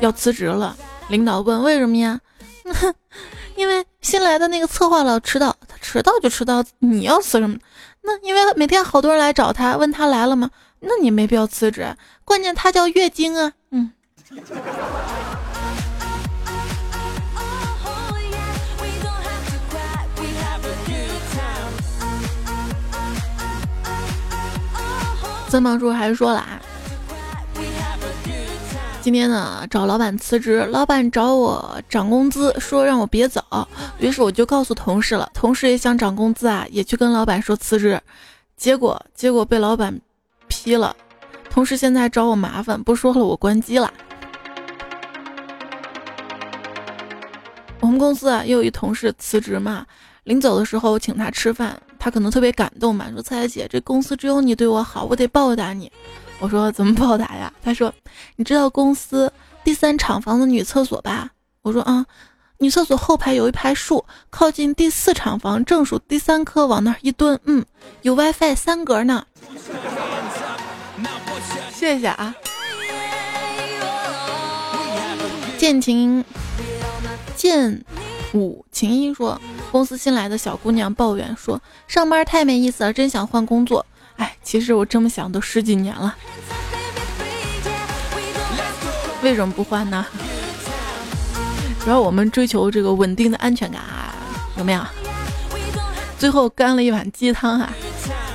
[0.00, 0.74] 要辞职了，
[1.08, 2.18] 领导问为什么呀？
[3.56, 7.58] 因为新来的那个策划老迟到，他迟到就迟到，你要辞什么？
[8.00, 10.50] 那因为每天好多人来找他，问他来了吗？
[10.86, 11.96] 那你没必要辞职。
[12.24, 13.90] 关键他叫月经啊，嗯。
[25.48, 26.60] 曾胖叔还说了啊，
[29.00, 33.40] 今天呢找老板辞职，老板找我涨工资，说让我别走，
[33.98, 38.00] 于是我就告诉同事了，同事也想涨工资啊，也去跟老板说辞职，
[38.56, 40.00] 结果结果被老板
[40.48, 40.94] 批了，
[41.50, 43.92] 同事现在找我麻烦，不说了，我关机了。
[47.80, 49.84] 我们公司啊，又有一同事辞职嘛，
[50.24, 51.80] 临走的时候请他吃饭。
[51.98, 55.90] 他可能特别感动嘛，说：“蔡姐，这公司只有你对我好，我得报答你。”
[56.38, 57.90] 我说：“怎么报答呀？”他说
[58.36, 59.32] ：“你知道公司
[59.62, 61.30] 第三厂房的女厕所吧？”
[61.62, 62.04] 我说：“啊，
[62.58, 67.64] 女厕所后排有一排树，靠近第四厂房，正数第三棵，往那儿一蹲，嗯，
[68.02, 69.24] 有 WiFi 三格呢。”
[71.84, 72.34] 谢谢啊，
[75.58, 76.24] 剑情
[77.36, 77.84] 剑
[78.32, 79.38] 舞琴音说。
[79.70, 83.84] 公司新来的小姑娘抱怨说：“上班太没意思了，真想换工作。”
[84.16, 86.16] 哎，其实我这么想都十几年了，
[89.22, 90.06] 为什么不换呢？
[91.84, 94.14] 主要我们追求这个稳定的安全感啊，
[94.56, 94.80] 有没有？
[96.18, 97.70] 最后干了一碗鸡汤啊！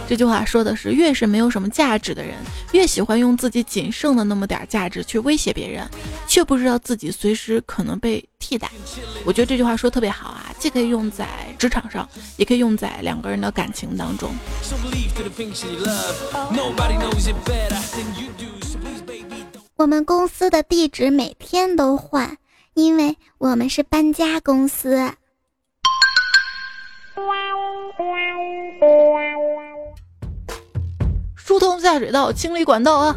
[0.09, 2.33] 这句话说的是，越是没有什么价值的人，
[2.71, 5.87] 越喜欢用自己仅剩的那么点价值去威胁别人，
[6.27, 8.67] 却不知道自己随时可能被替代。
[9.23, 11.27] 我觉得这句话说特别好啊，既可以用在
[11.59, 14.31] 职场上，也可以用在两个人的感情当中。
[19.75, 22.35] 我们公司的地址每天都换，
[22.73, 25.13] 因为我们是搬家公司。
[31.49, 33.15] 疏通下水道，清理管道啊！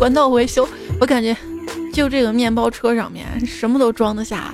[0.00, 0.68] 管道维修，
[1.00, 1.36] 我感觉
[1.92, 4.52] 就这个面包车上面什么都装得下，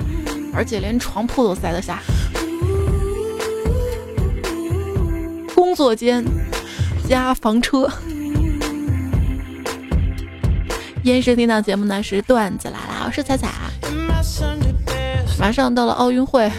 [0.52, 2.02] 而且连床铺都塞得下。
[5.54, 6.22] 工作间
[7.08, 7.88] 加房车。
[11.02, 13.48] 延时听到节目呢是段子来了，我是彩彩。
[15.40, 16.52] 马上到了奥运会，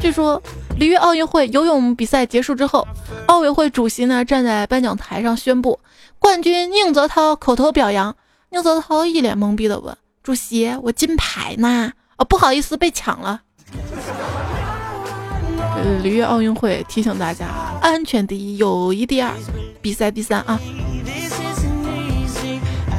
[0.00, 0.42] 据说。
[0.76, 2.86] 里约奥运会游泳比赛结束之后，
[3.26, 5.78] 奥委会主席呢站在颁奖台上宣布
[6.18, 8.14] 冠军宁泽涛口头表扬。
[8.50, 13.40] 宁泽涛一脸懵逼的问：“主席，我金牌呢？”哦，不好意思，被抢了。
[16.02, 17.46] 里约奥运会提醒大家：
[17.80, 19.32] 安全第一，友谊第二，
[19.80, 20.58] 比赛第三啊。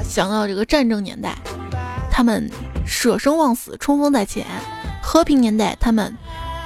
[0.04, 1.36] 想到这个战争年代，
[2.12, 2.50] 他们
[2.86, 4.44] 舍生忘死，冲锋在前；
[5.02, 6.16] 和平年代，他们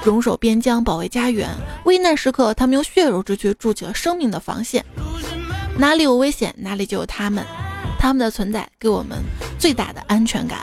[0.04, 1.48] 容守边疆，保卫家园；
[1.84, 4.84] 危难时刻，他们用血肉之躯筑起了生命的防线。
[5.78, 7.44] 哪里有危险，哪里就有他们。
[7.98, 9.22] 他们的存在给我们
[9.58, 10.58] 最大的安全感。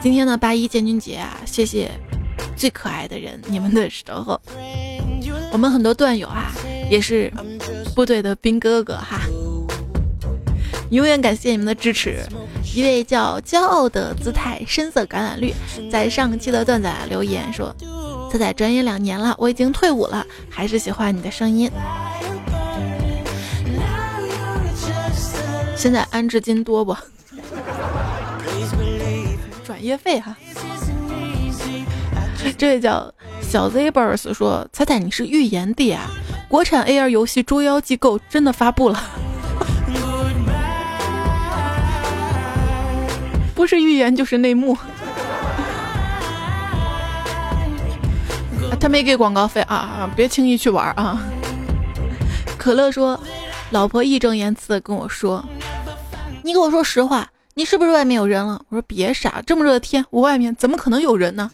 [0.00, 1.90] 今天的八一建军节啊，谢谢
[2.56, 4.40] 最可爱的人，你们的守候。
[5.52, 6.50] 我们很多段友啊，
[6.90, 7.32] 也是
[7.94, 9.20] 部队的兵哥哥哈，
[10.90, 12.18] 永远感谢你们的支持。
[12.74, 15.54] 一位叫骄傲的姿态深色橄榄绿，
[15.90, 17.74] 在上期的段子留言说
[18.32, 21.70] ：“仔仔转业两年了，我已经退伍了，还是喜欢你的声音。”
[25.76, 26.96] 现在安置金多不？
[29.62, 30.34] 转业费哈。
[32.56, 33.12] 这位叫
[33.42, 36.10] 小 Zbers 说：“彩彩，你是预言帝啊！
[36.48, 38.98] 国产 AR 游戏《捉妖记 GO》真的发布了，
[43.54, 44.74] 不是预言就是内幕。
[48.78, 50.10] 他没给广告费啊啊！
[50.16, 51.20] 别轻易去玩啊！”
[52.58, 53.18] 可乐说
[53.70, 55.44] ：“老婆义正言辞的跟我说。”
[56.44, 58.60] 你给我说实话，你是不是外面有人了？
[58.68, 61.50] 我说别傻，这么热的天，我外面怎么可能有人呢？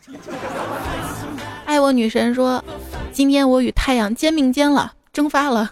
[1.67, 2.65] 爱我女神说，
[3.13, 5.71] 今天我与太阳肩并肩了，蒸发了，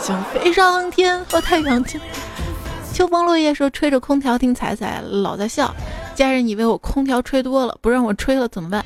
[0.00, 2.00] 想飞上天和太阳肩。
[2.92, 5.72] 秋风落叶说，吹着空调听彩彩，老在笑。
[6.14, 8.84] 家人以为我空调吹多了，不让我吹了怎么办？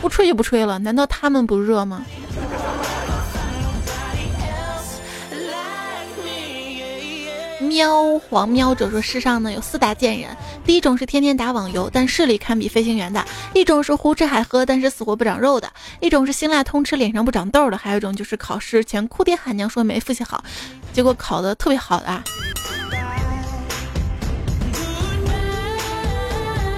[0.00, 2.04] 不吹就不吹了，难道他们不热吗？
[7.60, 13.22] 喵黄喵者说：“世上呢有四大贱人，第一种是天天打网游，但视力堪比飞行员的；
[13.54, 15.68] 一种是胡吃海喝，但是死活不长肉的；
[16.00, 20.42] 一种是辛辣通吃，脸上不长痘的；还有一种就是考试前哭爹喊娘说没复习好，
[20.92, 22.06] 结果考的特别好的。”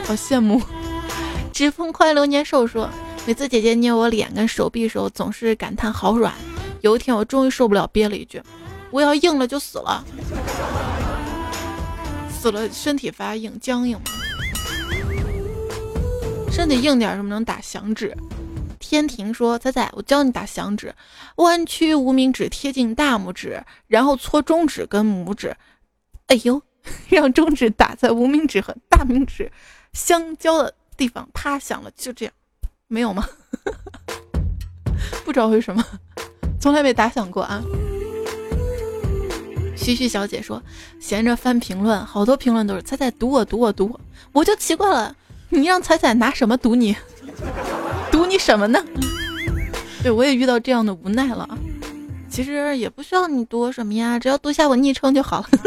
[0.05, 0.61] 好羡慕。
[1.53, 2.91] 指风快流年寿说
[3.27, 6.35] ：“每次姐姐捏我脸跟手臂的时候，总是感叹好软。
[6.81, 8.43] 有一天我终于受不了，憋了一句。”
[8.91, 10.05] 我要硬了就死了，
[12.29, 13.99] 死了身体发硬僵硬
[16.51, 18.15] 身体硬点什么能打响指？
[18.79, 20.95] 天庭说：“仔仔，我教你打响指，
[21.37, 25.57] 弯曲无名指贴近大拇指，然后搓中指跟拇指，
[26.27, 26.61] 哎呦，
[27.09, 29.51] 让中指打在无名指和大拇指
[29.95, 32.35] 相交的地方，啪响了，就这样，
[32.93, 33.27] 没有吗？
[35.25, 35.83] 不知道为什么，
[36.61, 37.63] 从来没打响过啊。”
[39.75, 40.63] 嘘嘘小姐说
[41.01, 43.99] ：“闲着翻评论，好多评论都是彩彩堵我堵我堵我，
[44.33, 45.17] 我就奇怪了，
[45.49, 46.95] 你让彩彩拿什么堵你？
[48.11, 48.85] 堵你什么呢？
[50.03, 51.49] 对我也遇到这样的无奈了。
[52.29, 55.49] 其实也不需要你堵我什么呀，只要读下我昵称就好了。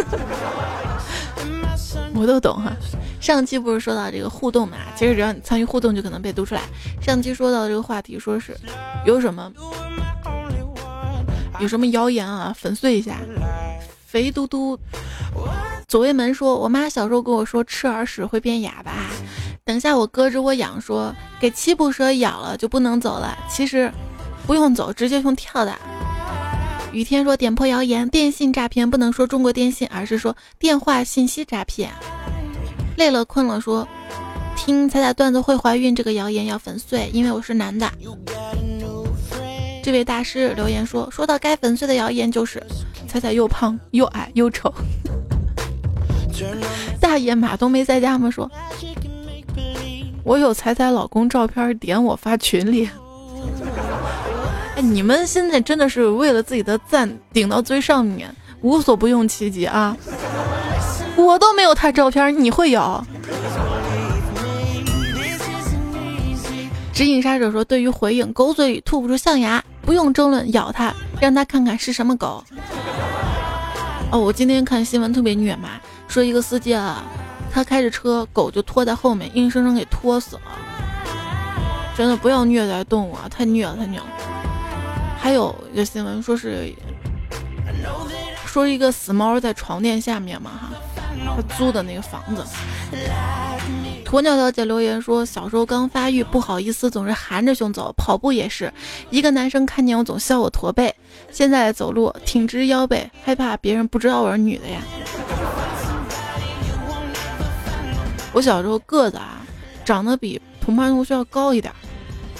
[2.14, 2.72] 我都懂哈。
[3.20, 4.78] 上期不是说到这个互动嘛？
[4.96, 6.62] 其实只要你参与互动，就可能被读出来。
[7.02, 8.56] 上期说到这个话题，说是
[9.06, 9.52] 有什么
[11.60, 13.18] 有什么谣言啊，粉碎一下。”
[14.06, 14.80] 肥嘟嘟，
[15.90, 18.92] 左卫门说：“我妈小时候跟我说，吃耳屎会变哑巴。
[19.66, 23.38] 等下我胳肢窝痒，说给七步蛇咬了就不能走了。
[23.50, 23.92] 其实
[24.48, 25.76] 不用走，直接用跳的。”
[26.94, 31.92] 雨天说：“点破谣言，电信诈骗不能说中国电信，而是说电话信息诈骗。”
[32.96, 33.88] 累了困了说
[34.56, 37.92] ：“听彩彩段子会怀孕这个谣言要粉碎，因为我是男的。”
[39.84, 42.64] 这位大师留言说：“说到该粉碎的谣言，就是
[43.08, 44.74] 彩彩又胖又矮又丑。
[47.00, 48.32] ”大爷马冬梅在家吗？
[48.32, 48.50] 说
[50.24, 52.90] ：“我有彩彩老公照片，点我发群里。”
[54.76, 59.96] 哎，你们现在真的是为了自己的赞顶到最上面，无所不用其极啊！
[61.16, 63.04] 我都没有他照片，你会有？
[66.94, 70.92] 指引杀手说：“对于回应，狗嘴里吐不出象牙。”不用争论，咬它，
[71.22, 72.44] 让它看看是什么狗。
[74.12, 75.70] 哦，我今天看新闻特别虐嘛，
[76.08, 77.04] 说一个司机啊，
[77.52, 80.42] 他开着车，狗就拖在后面，硬生生给拖死了。
[81.96, 84.06] 真的不要虐待动物啊，太虐了，太虐了。
[85.20, 86.74] 还有一个新闻说是，
[88.46, 90.70] 说一个死猫在床垫下面嘛哈，
[91.24, 92.44] 他租的那个房子。
[94.06, 97.94] 鸵鸟小姐留言说：“小时候刚发育，不好意思，总是含着胸走。
[97.98, 98.72] 跑步也是，
[99.10, 100.94] 一个男生看见我总笑我驼背。
[101.32, 104.80] 现在走路挺直腰背，害怕别人不知道我是女的呀。
[108.32, 109.42] 我小时候个子啊，
[109.84, 111.74] 长得比同班同学要高一点，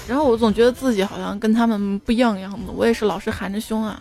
[0.08, 2.72] 然后我总觉得自己好像跟他们不一样样子。
[2.74, 4.00] 我也是老是含着胸啊。”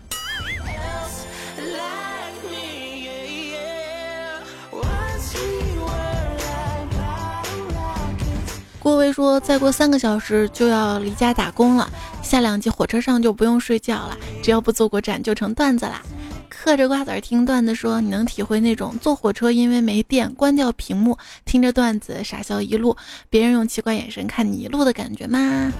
[8.94, 11.90] 薇说，再过三个小时就要离家打工了，
[12.22, 16.02] 下两集火车上就不用睡觉了，只要不坐过站就成段子啦。
[16.50, 22.96] 嗑着瓜子听段子说，你能体会那种坐火车因为没电关掉屏幕，听着段子傻笑一路，
[23.30, 25.72] 别人用奇怪眼神看你一路的感觉吗？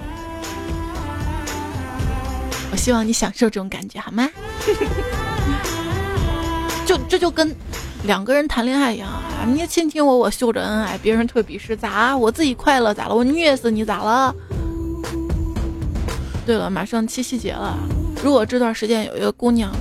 [2.72, 4.28] 我希望你享受这种感觉，好吗？
[6.84, 7.54] 就这就跟
[8.06, 9.44] 两个人谈恋爱一样啊！
[9.52, 12.16] 你亲亲我，我秀着恩爱，别人特鄙视，咋？
[12.16, 13.14] 我自己快乐咋了？
[13.14, 14.34] 我虐死你咋了？
[16.46, 17.76] 对了，马上七夕节了，
[18.22, 19.72] 如果这段时间有一个姑娘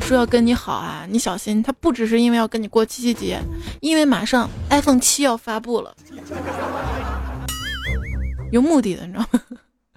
[0.00, 3.40] 说要跟你好啊，你小心，她不只是因为要跟你过七夕节，
[3.80, 5.92] 因为马上 iPhone 七要发布了，
[8.52, 9.40] 有目的的，你知道吗？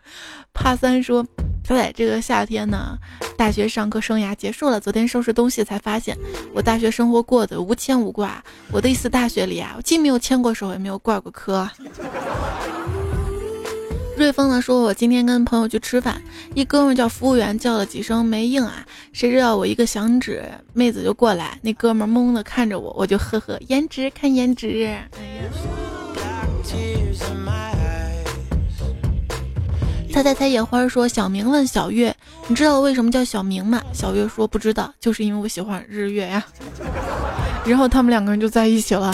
[0.53, 1.23] 帕三说。
[1.67, 2.95] 小仔，这个夏天呢，
[3.35, 4.79] 大学上课生涯结束了。
[4.79, 6.15] 昨天收拾东西才发现，
[6.53, 8.43] 我大学生活过得无牵无挂。
[8.71, 11.67] 我的一次大学里啊，我既没有牵过手，也没有挂过科。
[14.15, 16.21] 瑞丰呢说，我今天跟朋友去吃饭，
[16.53, 20.43] 一哥们叫服务员叫了几声没应啊，谁知道我一个响指，
[20.73, 24.85] 妹子就过来，那哥们懵的看着我，我就呵呵，颜值看颜值。
[24.85, 25.09] 哎呀。
[30.15, 32.15] 猜猜猜，野花说：“小明问小月，
[32.47, 36.41] 你知道我为什么叫小明吗？”小月说：“不知道，就是因为我喜欢日月呀。
[37.67, 39.13] ”然后他们两个人就在一起了。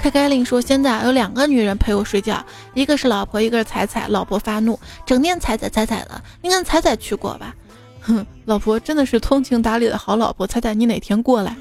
[0.00, 4.08] 开开令说：“现在有两个女人陪我睡觉，一个是老婆，一个是彩彩。
[4.08, 6.22] 老婆发怒，整天彩彩彩彩的。
[6.40, 7.54] 你跟彩彩去过吧？
[8.00, 10.46] 哼，老婆真的是通情达理的好老婆。
[10.46, 11.54] 彩彩，你哪天过来？”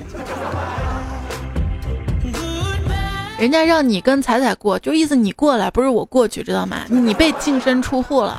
[3.38, 6.86] 人家让你跟彩彩过，就意思你过来，不是我过去，知道吗？
[6.88, 8.38] 你被净身出户了。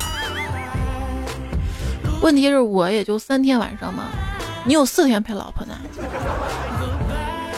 [2.21, 4.05] 问题是我也就三天晚上嘛，
[4.65, 5.73] 你有四天陪老婆呢。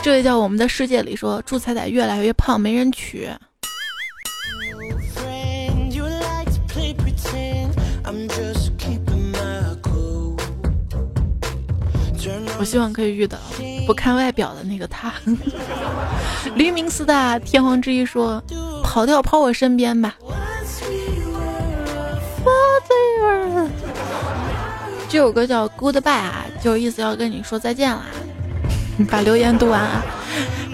[0.03, 3.29] 这位叫我们的世界里说，祝彩彩越来越胖，没人娶。
[12.59, 13.37] 我希望可以遇到
[13.89, 15.11] 不看外表的那个他。
[16.53, 18.39] 黎明四大天皇之一说
[18.85, 20.15] ：“跑调跑我身边吧。”
[25.09, 28.05] 这首歌叫《Goodbye》啊，就意思要跟你说再见了。
[29.09, 30.03] 把留言读完啊。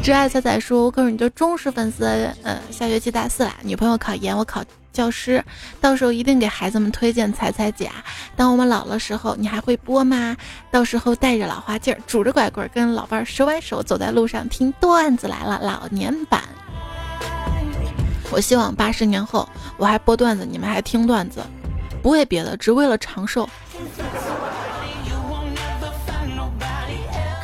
[0.03, 2.05] 挚爱彩彩说：“我可是你的忠实粉丝。
[2.43, 4.61] 嗯，下学期大四啦，女朋友考研，我考。”
[4.95, 5.43] 教师，
[5.81, 7.91] 到时候一定给孩子们推荐彩彩姐。
[8.35, 10.35] 当我们老了时候，你还会播吗？
[10.71, 16.41] 到时候带着老花镜，拄着拐棍，跟老伴儿手挽手走在路上听段子来了老年版。
[18.31, 21.41] 我希望八十年后我还播段子，你们还听段子，
[22.01, 23.47] 不为别的，只为了长寿。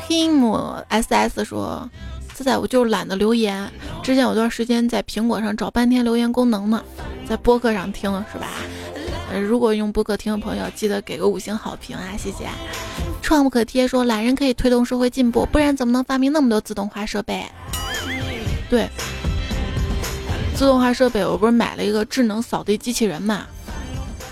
[0.07, 1.89] Kim S S 说
[2.35, 3.71] ：“现在我就懒得留言。
[4.03, 6.83] 之前有段时间在苹果上找半天留言功能呢。”
[7.31, 8.45] 在播客上听是吧？
[9.31, 12.45] 呃，如果用播客听的朋友，记得给个五星好评啊，谢谢。
[13.21, 17.45] 创不可贴说懒人可以推动社会进步，不然怎么能发明那么多自动化设备？
[18.69, 18.89] 对，
[20.57, 23.47] 自动化设备，我不是买了一个智能扫地机器人嘛？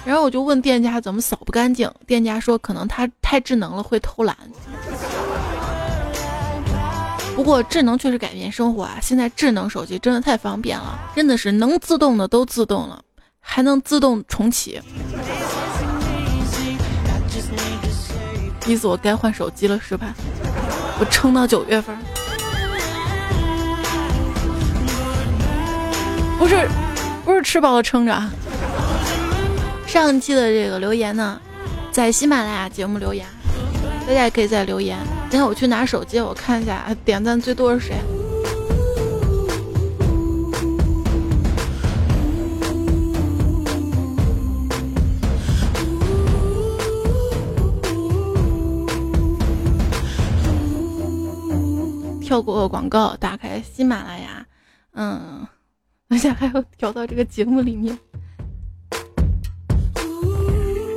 [0.03, 4.35] 然后我就问店家怎么扫不干净，店家说可能它太智能了会偷懒。
[7.39, 8.97] 不过智能确实改变生活啊！
[9.01, 13.01] 现在智能手机真的太方便了，真的是能自动的都自动了，
[13.39, 14.81] 还能自动重启。
[18.67, 20.13] 意思我该换手机了是吧？
[20.99, 21.97] 我撑到九月份。
[26.37, 26.67] 不是，
[27.23, 28.21] 不是吃饱了撑着。
[29.87, 31.39] 上期的这个留言呢，
[31.89, 33.25] 在喜马拉雅节目留言。
[34.09, 34.97] 大家也可以在留言。
[35.29, 37.95] 等下我去拿手机，我看一下点赞最多是谁。
[52.19, 54.43] 跳过广告，打开喜马拉雅，
[54.93, 55.47] 嗯，
[56.09, 57.95] 而且还要调到这个节目里面。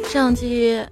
[0.08, 0.82] 上期。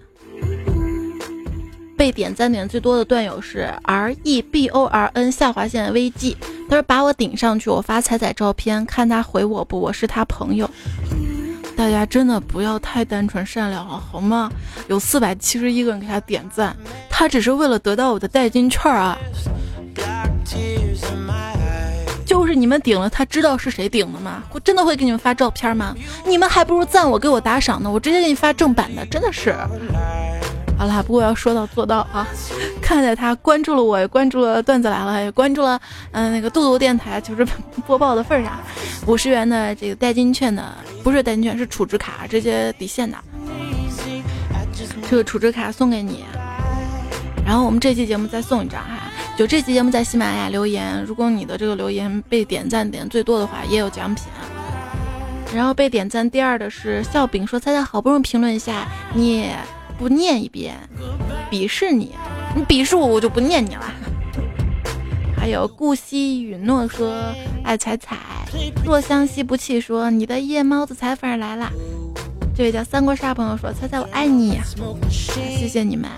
[2.01, 6.35] 被点赞点最多的段友是 R E B O R N 下划线 V G，
[6.67, 10.71] 他说把我顶上去，我发彩彩照片，看他回我不，我是他朋友。
[11.77, 14.51] 大家真的不要太单纯善良了，好吗？
[14.89, 16.75] 有四百七十一个人给他点赞，
[17.11, 19.19] 他只是为了得到我的代金券啊。
[22.25, 24.43] 就是你们顶了，他知道是谁顶的吗？
[24.55, 25.95] 我真的会给你们发照片吗？
[26.25, 29.55] 你们还不如赞我，给我打赏呢，我直接给你发正版的，真的是。
[30.81, 32.27] 好啦，不过要说到做到啊！
[32.81, 35.79] 看在他关注了我，也关注了段子来了，也关注了
[36.13, 37.47] 嗯那个杜杜电台就是
[37.87, 38.59] 播报的份上，
[39.07, 40.75] 五十元的这个代金券呢，
[41.05, 43.19] 不是代金券，是储值卡，直接抵现的。
[45.11, 46.25] 这个储值卡送给你，
[47.45, 49.01] 然后我们这期节目再送一张哈。
[49.37, 54.25] 就这期节目在喜马拉雅留言，如果你的这个留言被点赞点最多的话，也有奖品。
[55.55, 59.51] 然后被点赞第二的是笑柄，说猜猜好不容易评论一下你。
[60.01, 60.75] 不念一遍，
[61.51, 62.15] 鄙视你，
[62.57, 63.85] 你鄙视我，我就不念你了。
[65.37, 68.17] 还有顾惜允诺说爱彩彩，
[68.83, 71.71] 若相惜不弃说你的夜猫子彩粉来了。
[72.57, 74.59] 这位叫三国杀朋友说猜猜我爱你，
[75.11, 76.11] 谢谢你们。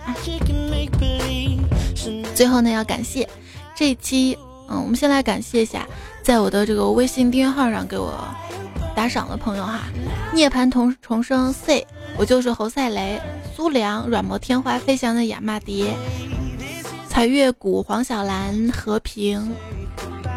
[2.36, 3.28] 最后呢要感谢
[3.74, 5.84] 这一期，嗯，我们先来感谢一下，
[6.22, 8.14] 在我的这个微信订阅号上给我
[8.94, 9.80] 打赏的朋友哈，
[10.32, 11.84] 涅槃重重生 C。
[12.18, 13.20] 我就是侯赛雷、
[13.54, 15.94] 苏良、软磨天花、飞翔的亚麻蝶、
[17.08, 19.54] 彩月谷、黄小兰、和平、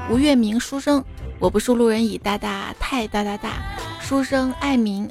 [0.09, 1.03] 吴月明、书生。
[1.37, 3.61] 我不是路人乙大大太大大大，
[3.99, 5.07] 书生爱民、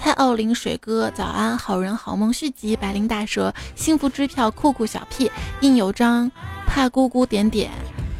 [0.00, 6.30] 蔡奥林、水哥早安，好人好梦续集、白灵大蛇、幸福支票、酷酷小屁、印有章、
[6.66, 7.70] 怕姑姑点点、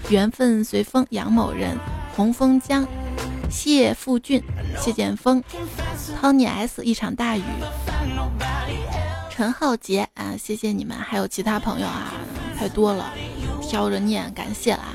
[0.09, 1.76] 缘分随风、杨某人、
[2.14, 2.86] 红枫江。
[3.51, 4.42] 谢富俊、
[4.78, 5.42] 谢剑锋、
[6.20, 7.42] Tony S，一场大雨，
[9.30, 12.12] 陈浩杰啊，谢谢你们，还有其他朋友啊，
[12.59, 13.12] 太多了，
[13.62, 14.94] 挑着念，感谢啦。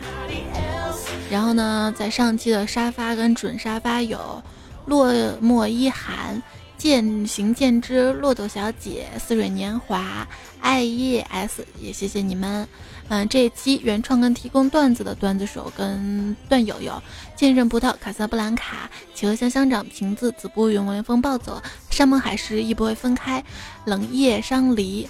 [1.31, 4.41] 然后呢，在上期的沙发跟准沙发有
[4.85, 6.41] 落寞一寒、
[6.77, 10.27] 渐行渐知、骆驼小姐、似水年华、
[10.61, 12.67] 爱叶 S，也谢谢你们。
[13.09, 17.03] 嗯，这一期原创跟提供段子的段子手跟段友有
[17.35, 23.43] 剑刃葡萄、卡萨布兰卡、企鹅香香长、瓶子、子不语、魔连风暴走、山盟海誓亦不会分开、
[23.85, 25.07] 冷夜伤离、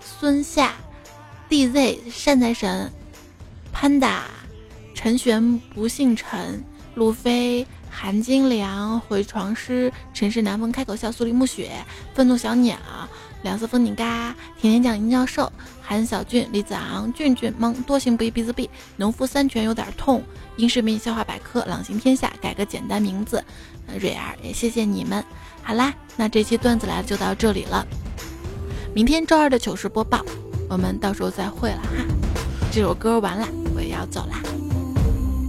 [0.00, 0.72] 孙夏、
[1.50, 2.90] DZ、善财神、
[3.72, 4.22] 潘达、
[4.94, 6.64] 陈玄不姓陈、
[6.94, 11.72] 路飞、韩金良、回床师、尘世南风、开口笑、苏黎暮雪、
[12.14, 12.78] 愤怒小鸟。
[13.42, 15.52] 两色风景嘎，甜甜酱殷教授，
[15.86, 18.66] 韩小俊，李子昂，俊俊懵，多行不义必自毙，
[18.96, 20.22] 农夫三拳有点痛，
[20.56, 23.44] 英视频笑话百科，朗行天下，改个简单名字，
[24.00, 25.22] 蕊儿也谢谢你们。
[25.62, 27.86] 好啦，那这期段子来了就到这里了，
[28.94, 30.24] 明天周二的糗事播报，
[30.70, 32.04] 我们到时候再会了哈。
[32.72, 34.40] 这首歌完了，我也要走啦，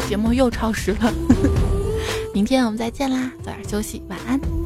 [0.09, 1.13] 节目又超时了，
[2.33, 4.64] 明天我们再见啦，早点休息，晚安。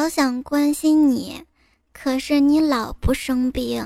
[0.00, 1.42] 好想关心你，
[1.92, 3.84] 可是你老不生病。